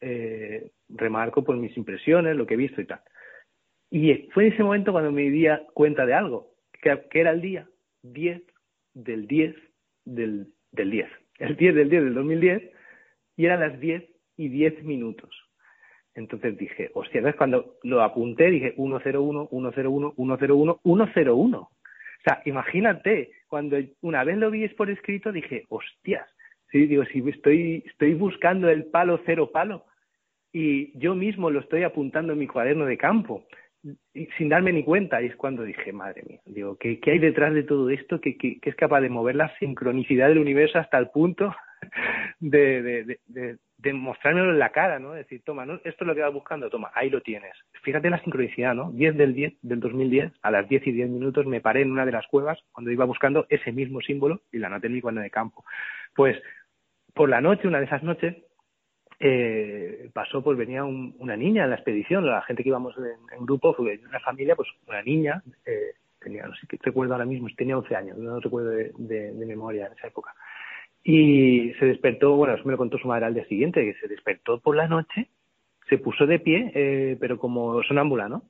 [0.00, 3.00] eh, remarco pues mis impresiones, lo que he visto y tal.
[3.90, 6.52] Y fue en ese momento cuando me di cuenta de algo,
[6.82, 7.66] que, que era el día
[8.02, 8.42] 10
[8.92, 9.56] del 10
[10.04, 11.08] del, del 10.
[11.38, 12.72] El 10 del 10 del 2010
[13.36, 14.04] y eran las 10
[14.38, 15.30] y 10 minutos.
[16.14, 21.58] Entonces dije, hostia, cuando lo apunté dije 101, 101, 101, 101.
[21.58, 21.70] O
[22.24, 26.26] sea, imagínate, cuando una vez lo vi por escrito dije, hostias,
[26.72, 29.84] sí, digo, si estoy, estoy buscando el palo cero palo
[30.52, 33.44] y yo mismo lo estoy apuntando en mi cuaderno de campo
[34.36, 35.22] sin darme ni cuenta.
[35.22, 38.36] Y es cuando dije, madre mía, digo, ¿qué, qué hay detrás de todo esto que,
[38.36, 41.54] que, que, es capaz de mover la sincronicidad del universo hasta el punto
[42.40, 45.12] de, de, de, de, mostrármelo en la cara, ¿no?
[45.12, 45.74] Decir, toma, ¿no?
[45.84, 47.52] esto es lo que vas buscando, toma, ahí lo tienes.
[47.82, 48.90] Fíjate la sincronicidad, ¿no?
[48.92, 52.06] 10 del 10 del 2010, a las 10 y 10 minutos me paré en una
[52.06, 55.22] de las cuevas cuando iba buscando ese mismo símbolo y la anoté en mi cuaderno
[55.22, 55.64] de campo.
[56.14, 56.36] Pues
[57.14, 58.36] por la noche, una de esas noches,
[59.20, 63.36] eh, pasó, pues venía un, una niña en la expedición, la gente que íbamos en,
[63.36, 67.24] en grupo, fue una familia, pues una niña, eh, tenía, no sé qué recuerdo ahora
[67.24, 70.34] mismo, tenía 11 años, no recuerdo de, de, de, memoria en esa época.
[71.10, 74.08] Y se despertó, bueno, eso me lo contó su madre al día siguiente, que se
[74.08, 75.30] despertó por la noche,
[75.88, 78.42] se puso de pie, eh, pero como sonámbula, ¿no?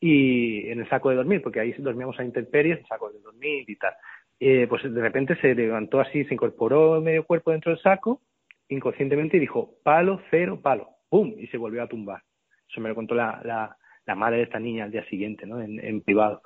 [0.00, 3.68] Y en el saco de dormir, porque ahí dormíamos a intemperies, en saco de dormir
[3.68, 3.92] y tal.
[4.38, 8.22] Eh, pues de repente se levantó así, se incorporó medio cuerpo dentro del saco,
[8.70, 11.34] inconscientemente y dijo, palo, cero, palo, ¡pum!
[11.36, 12.22] Y se volvió a tumbar.
[12.66, 13.76] Eso me lo contó la, la,
[14.06, 15.60] la madre de esta niña al día siguiente, ¿no?
[15.60, 16.40] En, en, privado.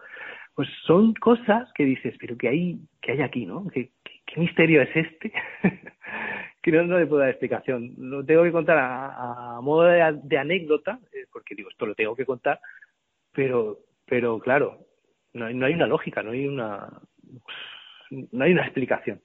[0.56, 3.68] Pues son cosas que dices, pero que hay, que hay aquí, ¿no?
[3.68, 3.92] ¿Qué,
[4.24, 5.32] qué, misterio es este?
[6.62, 7.94] que no, le puedo dar explicación.
[7.98, 12.26] Lo tengo que contar a, modo de, anécdota, eh, porque digo, esto lo tengo que
[12.26, 12.60] contar,
[13.32, 14.86] pero, pero claro,
[15.32, 16.88] no, no hay una lógica, no hay una,
[18.10, 19.20] no hay una explicación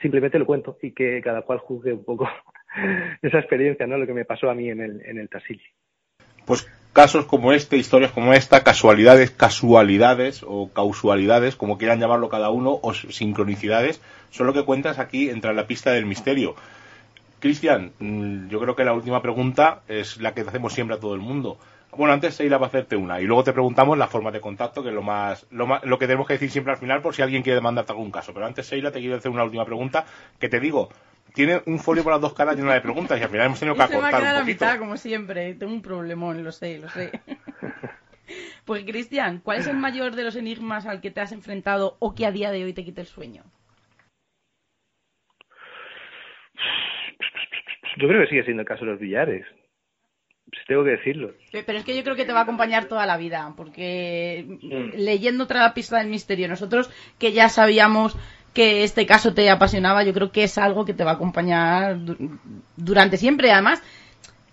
[0.00, 2.28] simplemente lo cuento y que cada cual juzgue un poco
[3.22, 3.98] esa experiencia, ¿no?
[3.98, 5.62] Lo que me pasó a mí en el, en el Tassili.
[6.46, 12.50] Pues casos como este, historias como esta, casualidades, casualidades o causalidades, como quieran llamarlo cada
[12.50, 16.54] uno, o sincronicidades, son lo que cuentas aquí entre la pista del misterio.
[17.40, 17.92] Cristian,
[18.48, 21.58] yo creo que la última pregunta es la que hacemos siempre a todo el mundo.
[21.96, 24.82] Bueno, antes Seila va a hacerte una y luego te preguntamos la forma de contacto,
[24.82, 27.14] que es lo más, lo más, lo que tenemos que decir siempre al final por
[27.14, 28.34] si alguien quiere mandarte algún caso.
[28.34, 30.04] Pero antes Seila te quiero hacer una última pregunta
[30.38, 30.90] que te digo,
[31.38, 33.76] tiene un folio por las dos caras lleno de preguntas y al final hemos tenido
[33.76, 34.64] que Se me acortar ha un la poquito.
[34.64, 35.54] mitad, como siempre.
[35.54, 37.12] Tengo un problemón, lo sé, lo sé.
[38.66, 42.14] Pues Cristian, ¿cuál es el mayor de los enigmas al que te has enfrentado o
[42.14, 43.42] que a día de hoy te quita el sueño?
[47.96, 49.46] Yo creo que sigue siendo el caso de los billares.
[50.66, 51.32] tengo que decirlo.
[51.52, 54.90] Pero es que yo creo que te va a acompañar toda la vida, porque Mm.
[54.96, 58.16] leyendo otra pista del misterio, nosotros que ya sabíamos
[58.58, 62.04] que este caso te apasionaba, yo creo que es algo que te va a acompañar
[62.06, 62.16] du-
[62.76, 63.52] durante siempre.
[63.52, 63.82] Además,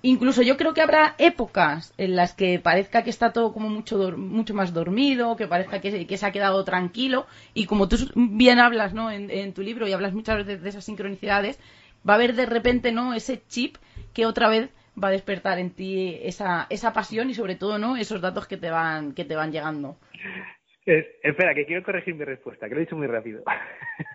[0.01, 4.13] incluso yo creo que habrá épocas en las que parezca que está todo como mucho
[4.17, 8.59] mucho más dormido, que parezca que, que se ha quedado tranquilo y como tú bien
[8.59, 9.11] hablas, ¿no?
[9.11, 11.59] En, en tu libro y hablas muchas veces de esas sincronicidades,
[12.07, 13.13] va a haber de repente, ¿no?
[13.13, 13.77] Ese chip
[14.13, 14.69] que otra vez
[15.01, 17.97] va a despertar en ti esa, esa pasión y sobre todo, ¿no?
[17.97, 19.97] Esos datos que te van que te van llegando.
[20.85, 23.43] Eh, espera, que quiero corregir mi respuesta, que lo he dicho muy rápido.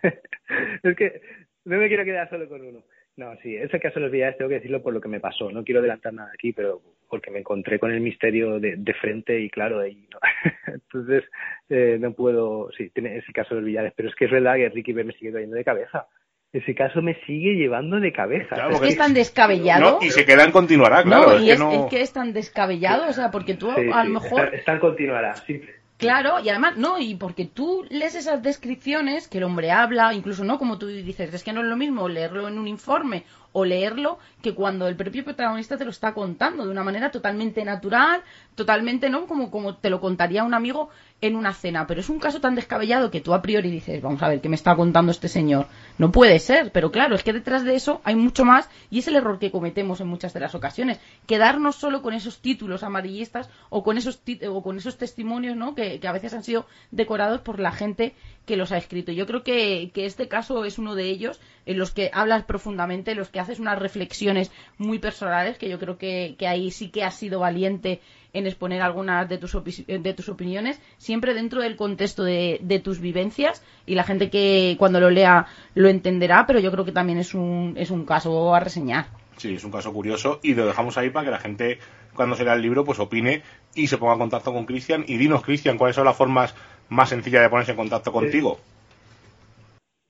[0.83, 1.21] es que
[1.65, 2.83] no me quiero quedar solo con uno.
[3.17, 5.51] No, sí, ese caso de los villares tengo que decirlo por lo que me pasó.
[5.51, 9.39] No quiero adelantar nada aquí, pero porque me encontré con el misterio de, de frente
[9.39, 10.19] y claro, ahí no.
[10.73, 11.25] Entonces,
[11.69, 14.55] eh, no puedo, sí, tiene ese caso de los villares, pero es que es verdad
[14.55, 16.07] que Ricky B me sigue trayendo de cabeza.
[16.53, 18.55] Ese caso me sigue llevando de cabeza.
[18.55, 19.99] Claro, Es que es tan descabellado.
[19.99, 21.27] No, y se queda en continuará, claro.
[21.27, 21.71] No, es y que es, no...
[21.71, 24.57] es que es tan descabellado, o sea, porque tú Sí, a sí, lo mejor Está,
[24.57, 25.61] está en continuará, sí.
[26.01, 30.43] Claro, y además, no, y porque tú lees esas descripciones que el hombre habla, incluso
[30.43, 33.23] no como tú dices, es que no es lo mismo leerlo en un informe
[33.53, 37.63] o leerlo que cuando el propio protagonista te lo está contando de una manera totalmente
[37.63, 38.21] natural,
[38.55, 39.27] totalmente, ¿no?
[39.27, 40.89] Como, como te lo contaría un amigo
[41.21, 41.85] en una cena.
[41.87, 44.49] Pero es un caso tan descabellado que tú a priori dices, vamos a ver, ¿qué
[44.49, 45.67] me está contando este señor?
[45.97, 49.07] No puede ser, pero claro, es que detrás de eso hay mucho más y es
[49.07, 50.99] el error que cometemos en muchas de las ocasiones.
[51.27, 55.75] Quedarnos solo con esos títulos amarillistas o con esos, o con esos testimonios, ¿no?
[55.75, 58.15] Que, que a veces han sido decorados por la gente
[58.45, 59.11] que los ha escrito.
[59.11, 63.11] Yo creo que, que este caso es uno de ellos en los que hablas profundamente,
[63.11, 66.89] en los que haces unas reflexiones muy personales, que yo creo que, que ahí sí
[66.89, 68.01] que has sido valiente
[68.33, 72.79] en exponer algunas de tus, opi- de tus opiniones, siempre dentro del contexto de, de
[72.79, 76.93] tus vivencias y la gente que cuando lo lea lo entenderá, pero yo creo que
[76.93, 79.07] también es un, es un caso a reseñar.
[79.37, 81.79] Sí, es un caso curioso y lo dejamos ahí para que la gente,
[82.15, 83.41] cuando se lea el libro, pues opine
[83.75, 85.03] y se ponga en contacto con Cristian.
[85.07, 86.53] Y dinos, Cristian, cuáles son las formas
[86.91, 88.59] más sencillas de ponerse en contacto contigo.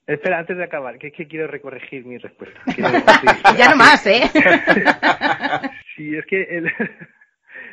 [0.07, 2.59] Espera, antes de acabar, que es que quiero recorregir mi respuesta.
[2.75, 3.27] Quiero- sí.
[3.57, 4.23] Ya no más, ¿eh?
[5.95, 6.71] Sí, es que el,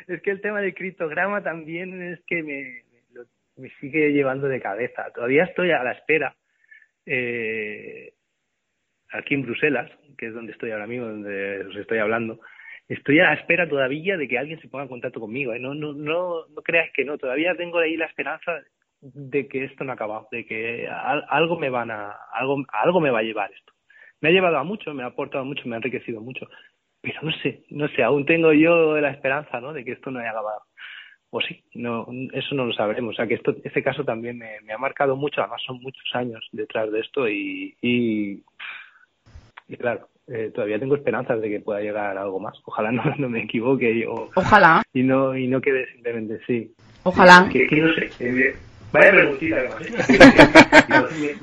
[0.07, 2.83] es que el tema del criptograma también es que me,
[3.13, 3.25] lo-
[3.57, 5.11] me sigue llevando de cabeza.
[5.13, 6.35] Todavía estoy a la espera,
[7.05, 8.13] eh,
[9.11, 12.39] aquí en Bruselas, que es donde estoy ahora mismo, donde os estoy hablando.
[12.87, 15.53] Estoy a la espera todavía de que alguien se ponga en contacto conmigo.
[15.53, 15.59] ¿eh?
[15.59, 17.17] No, no, no, no creas que no.
[17.17, 18.61] Todavía tengo ahí la esperanza
[19.01, 22.99] de que esto no ha acabado, de que al- algo me van a, algo, algo
[22.99, 23.73] me va a llevar esto.
[24.21, 26.47] Me ha llevado a mucho, me ha aportado mucho, me ha enriquecido mucho
[27.01, 29.71] pero no sé, no sé, aún tengo yo la esperanza, ¿no?
[29.71, 30.63] De que esto no haya acabado.
[31.29, 33.13] O sí, no, eso no lo sabremos.
[33.13, 36.03] O sea, que esto, este caso también me, me ha marcado mucho, además son muchos
[36.13, 38.43] años detrás de esto y, y,
[39.69, 42.59] y claro, eh, todavía tengo esperanzas de que pueda llegar algo más.
[42.65, 46.73] Ojalá no, no me equivoque o- Ojalá, y no y no quede simplemente sí.
[47.03, 47.47] ojalá.
[47.49, 48.11] Que, que no sé.
[48.19, 48.55] eh,
[48.91, 51.19] vaya preguntita que.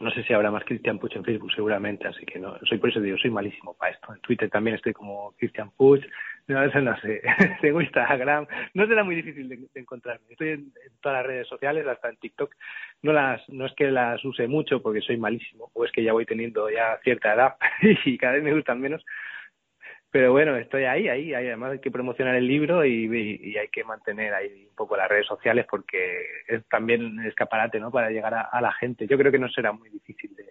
[0.00, 2.90] no sé si habrá más Cristian Puch en Facebook seguramente así que no soy por
[2.90, 4.12] eso digo soy malísimo para esto.
[4.12, 6.02] En Twitter también estoy como Cristian Puch
[6.48, 7.22] no, eso no sé.
[7.60, 8.46] Tengo Instagram.
[8.74, 10.26] No será muy difícil de, de encontrarme.
[10.30, 12.54] Estoy en, en todas las redes sociales, hasta en TikTok.
[13.02, 16.12] No las, no es que las use mucho porque soy malísimo, o es que ya
[16.12, 17.54] voy teniendo ya cierta edad
[18.04, 19.04] y cada vez me gustan menos.
[20.12, 21.46] Pero bueno, estoy ahí, ahí, ahí.
[21.46, 24.96] Además hay que promocionar el libro y, y- y hay que mantener ahí un poco
[24.96, 27.92] las redes sociales porque es también escaparate, ¿no?
[27.92, 29.06] Para llegar a, a la gente.
[29.06, 30.44] Yo creo que no será muy difícil de,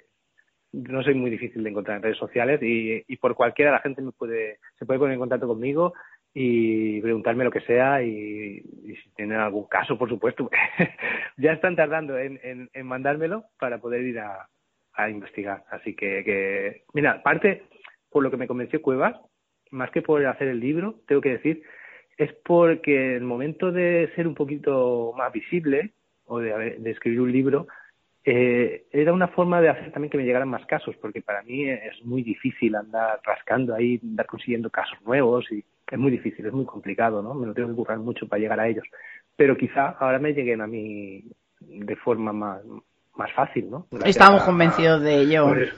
[0.71, 4.01] no soy muy difícil de encontrar en redes sociales y, y por cualquiera la gente
[4.01, 5.93] me puede se puede poner en contacto conmigo
[6.33, 10.49] y preguntarme lo que sea y, y si tienen algún caso por supuesto.
[11.37, 14.49] Ya están tardando en, mandármelo para poder ir a,
[15.09, 15.63] investigar.
[15.71, 17.63] Así que, que mira aparte
[18.09, 19.15] por lo que me convenció Cuevas
[19.71, 21.63] más que por hacer el libro tengo que decir
[22.17, 25.93] es porque el momento de ser un poquito más visible
[26.25, 27.67] o de, de escribir un libro
[28.25, 31.69] eh, era una forma de hacer también que me llegaran más casos, porque para mí
[31.69, 36.53] es muy difícil andar rascando ahí, andar consiguiendo casos nuevos y es muy difícil, es
[36.53, 37.33] muy complicado, ¿no?
[37.33, 38.85] Me lo tengo que currar mucho para llegar a ellos.
[39.35, 41.23] Pero quizá ahora me lleguen a mí
[41.61, 42.61] de forma más,
[43.15, 43.87] más fácil, ¿no?
[43.89, 45.45] Gracias Estamos a- convencidos de ello.
[45.45, 45.75] por eso.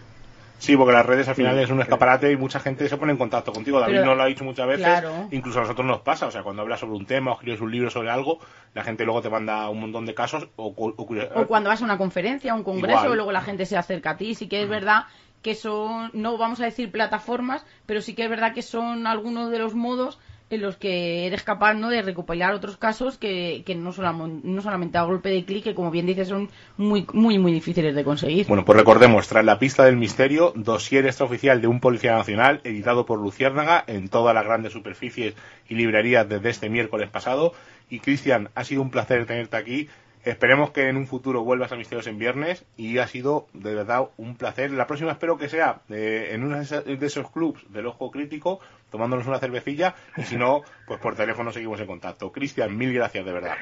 [0.62, 1.82] Sí, porque las redes al final Sí, es un sí.
[1.82, 3.80] escaparate y mucha gente se pone en contacto contigo.
[3.80, 5.28] David Pero- nos lo ha dicho muchas veces, claro.
[5.32, 6.28] incluso a nosotros nos pasa.
[6.28, 8.38] O sea, cuando hablas sobre un tema o escribes un libro sobre algo,
[8.76, 11.98] la gente luego te manda un montón de casos o, o cuando vas a una
[11.98, 13.16] conferencia, a un congreso, Igual.
[13.18, 14.36] luego la gente se acerca a ti.
[14.36, 15.06] Sí que es verdad
[15.42, 19.50] que son, no vamos a decir plataformas, pero sí que es verdad que son algunos
[19.50, 20.20] de los modos
[20.52, 21.90] en los que eres capaz ¿no?
[21.90, 25.76] de recopilar otros casos que, que no, solamente, no solamente a golpe de clic, que
[25.76, 28.48] como bien dices son muy, muy, muy difíciles de conseguir.
[28.48, 33.06] Bueno, pues recordemos, tras la pista del misterio, dossier extraoficial de un policía nacional, editado
[33.06, 35.36] por Luciérnaga en todas las grandes superficies
[35.70, 37.54] y librerías desde este miércoles pasado.
[37.90, 39.90] Y Cristian, ha sido un placer tenerte aquí.
[40.24, 44.10] Esperemos que en un futuro vuelvas a Misterios en Viernes y ha sido de verdad
[44.18, 44.70] un placer.
[44.72, 48.60] La próxima espero que sea eh, en uno de esos- clubs del ojo crítico,
[48.92, 52.32] tomándonos una cervecilla y si no, pues por teléfono seguimos en contacto.
[52.32, 53.56] Cristian, mil gracias de verdad.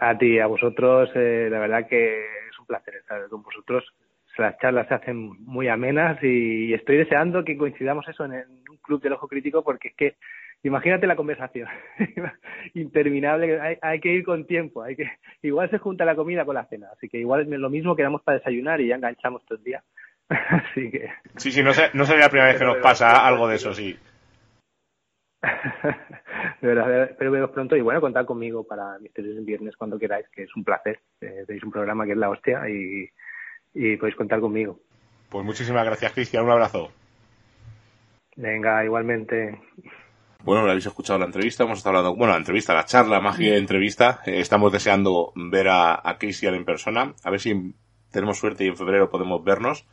[0.00, 2.18] A ti, a vosotros, eh, la verdad que
[2.50, 3.84] es un placer estar con vosotros.
[4.36, 8.32] Las charlas se hacen muy amenas y estoy deseando que coincidamos eso en
[8.70, 10.16] un club del ojo crítico porque es que
[10.62, 11.68] imagínate la conversación
[12.74, 15.10] interminable, hay, hay que ir con tiempo, hay que
[15.42, 18.22] igual se junta la comida con la cena, así que igual es lo mismo quedamos
[18.22, 19.82] para desayunar y ya enganchamos todo el día.
[20.28, 23.48] así que Sí, sí, no, sé, no sería la primera vez que nos pasa algo
[23.48, 23.98] de eso, sí.
[26.60, 30.28] de verdad, espero veros pronto y bueno, contad conmigo para Misterios en Viernes cuando queráis,
[30.30, 31.00] que es un placer.
[31.20, 33.08] Eh, tenéis un programa que es la hostia y,
[33.74, 34.80] y podéis contar conmigo.
[35.28, 36.44] Pues muchísimas gracias, Cristian.
[36.44, 36.90] Un abrazo.
[38.36, 39.60] Venga, igualmente.
[40.44, 43.36] Bueno, lo habéis escuchado la entrevista, hemos estado hablando, bueno, la entrevista, la charla, más
[43.36, 44.22] que entrevista.
[44.24, 47.74] Eh, estamos deseando ver a, a Cristian en persona, a ver si
[48.10, 49.84] tenemos suerte y en febrero podemos vernos.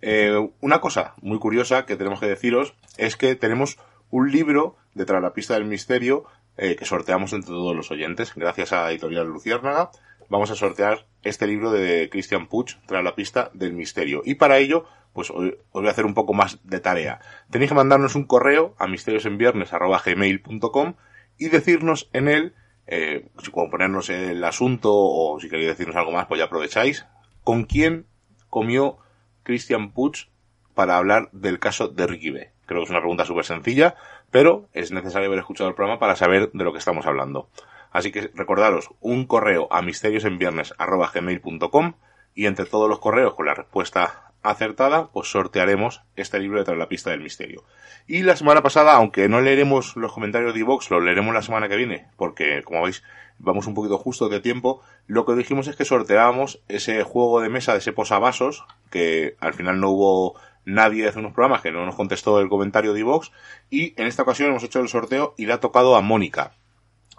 [0.00, 3.78] Eh, una cosa muy curiosa que tenemos que deciros es que tenemos
[4.10, 6.24] un libro de Tras la pista del misterio
[6.56, 9.90] eh, que sorteamos entre todos los oyentes, gracias a Editorial Luciérnaga.
[10.28, 14.22] Vamos a sortear este libro de Christian Puch, Tras la pista del misterio.
[14.24, 17.20] Y para ello, pues os voy a hacer un poco más de tarea.
[17.50, 20.94] Tenéis que mandarnos un correo a misteriosenviernes.gmail.com
[21.38, 22.54] y decirnos en él,
[22.86, 27.06] eh, como ponernos el asunto o si queréis decirnos algo más, pues ya aprovecháis,
[27.44, 28.06] con quién
[28.48, 28.98] comió
[29.42, 30.28] Christian Puch
[30.74, 32.52] para hablar del caso de Ricky B.
[32.66, 33.96] Creo que es una pregunta súper sencilla,
[34.30, 37.48] pero es necesario haber escuchado el programa para saber de lo que estamos hablando.
[37.90, 41.94] Así que recordaros un correo a misteriosenviernes.gmail.com
[42.34, 46.78] y entre todos los correos con la respuesta acertada, pues sortearemos este libro de Tras
[46.78, 47.64] la pista del misterio.
[48.06, 51.68] Y la semana pasada, aunque no leeremos los comentarios de iVox, los leeremos la semana
[51.68, 53.02] que viene, porque como veis,
[53.38, 57.48] vamos un poquito justo de tiempo, lo que dijimos es que sorteábamos ese juego de
[57.48, 61.84] mesa de ese posavasos, que al final no hubo nadie hace unos programas que no
[61.84, 63.32] nos contestó el comentario de iVox,
[63.70, 66.54] y en esta ocasión hemos hecho el sorteo y le ha tocado a Mónica.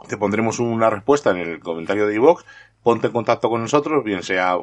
[0.07, 2.45] Te pondremos una respuesta en el comentario de iVox,
[2.83, 4.57] ponte en contacto con nosotros, bien sea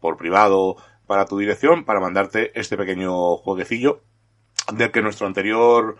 [0.00, 0.76] por privado
[1.08, 4.02] para tu dirección, para mandarte este pequeño jueguecillo
[4.72, 5.96] del que nuestro anterior,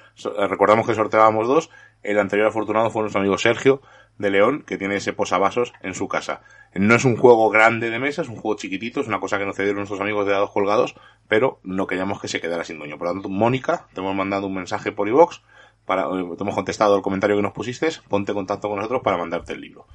[0.49, 1.71] recordamos que sorteábamos dos,
[2.03, 3.81] el anterior afortunado fue nuestro amigo Sergio
[4.19, 6.43] de León, que tiene ese posavasos en su casa.
[6.75, 9.47] No es un juego grande de mesa, es un juego chiquitito, es una cosa que
[9.47, 10.95] nos cedieron nuestros amigos de dados colgados,
[11.27, 12.99] pero no queríamos que se quedara sin dueño.
[12.99, 15.41] Por lo tanto, Mónica, te hemos mandado un mensaje por iVox,
[15.87, 19.01] para, eh, te hemos contestado el comentario que nos pusiste, ponte en contacto con nosotros
[19.03, 19.87] para mandarte el libro.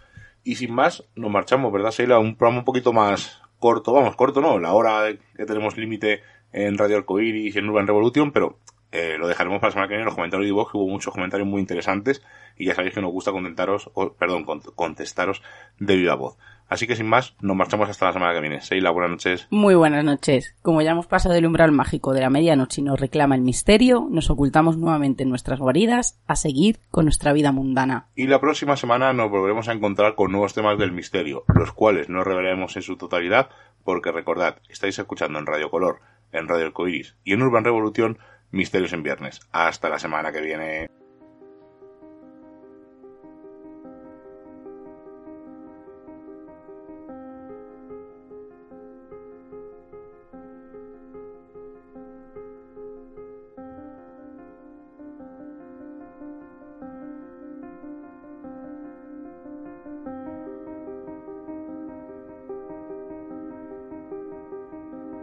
[0.43, 2.17] Y sin más, nos marchamos, ¿verdad, Sheila?
[2.17, 6.77] Un programa un poquito más corto, vamos, corto no, la hora que tenemos límite en
[6.77, 8.59] Radio Arcoiris y en Urban Revolution, pero
[8.93, 11.11] eh, lo dejaremos para la semana que viene en los comentarios de que hubo muchos
[11.11, 12.21] comentarios muy interesantes
[12.55, 15.41] y ya sabéis que nos gusta contentaros, o, perdón, contestaros
[15.79, 16.37] de viva voz.
[16.69, 18.61] Así que sin más, nos marchamos hasta la semana que viene.
[18.61, 19.47] Seila, buenas noches.
[19.49, 20.55] Muy buenas noches.
[20.61, 24.07] Como ya hemos pasado el umbral mágico de la medianoche y nos reclama el misterio,
[24.11, 28.09] nos ocultamos nuevamente en nuestras guaridas a seguir con nuestra vida mundana.
[28.15, 32.09] Y la próxima semana nos volveremos a encontrar con nuevos temas del misterio, los cuales
[32.09, 33.49] no revelaremos en su totalidad,
[33.83, 35.99] porque recordad, estáis escuchando en Radio Color,
[36.31, 38.17] en Radio Arcoiris y en Urban Revolución
[38.53, 39.41] Misterios en Viernes.
[39.51, 40.89] Hasta la semana que viene.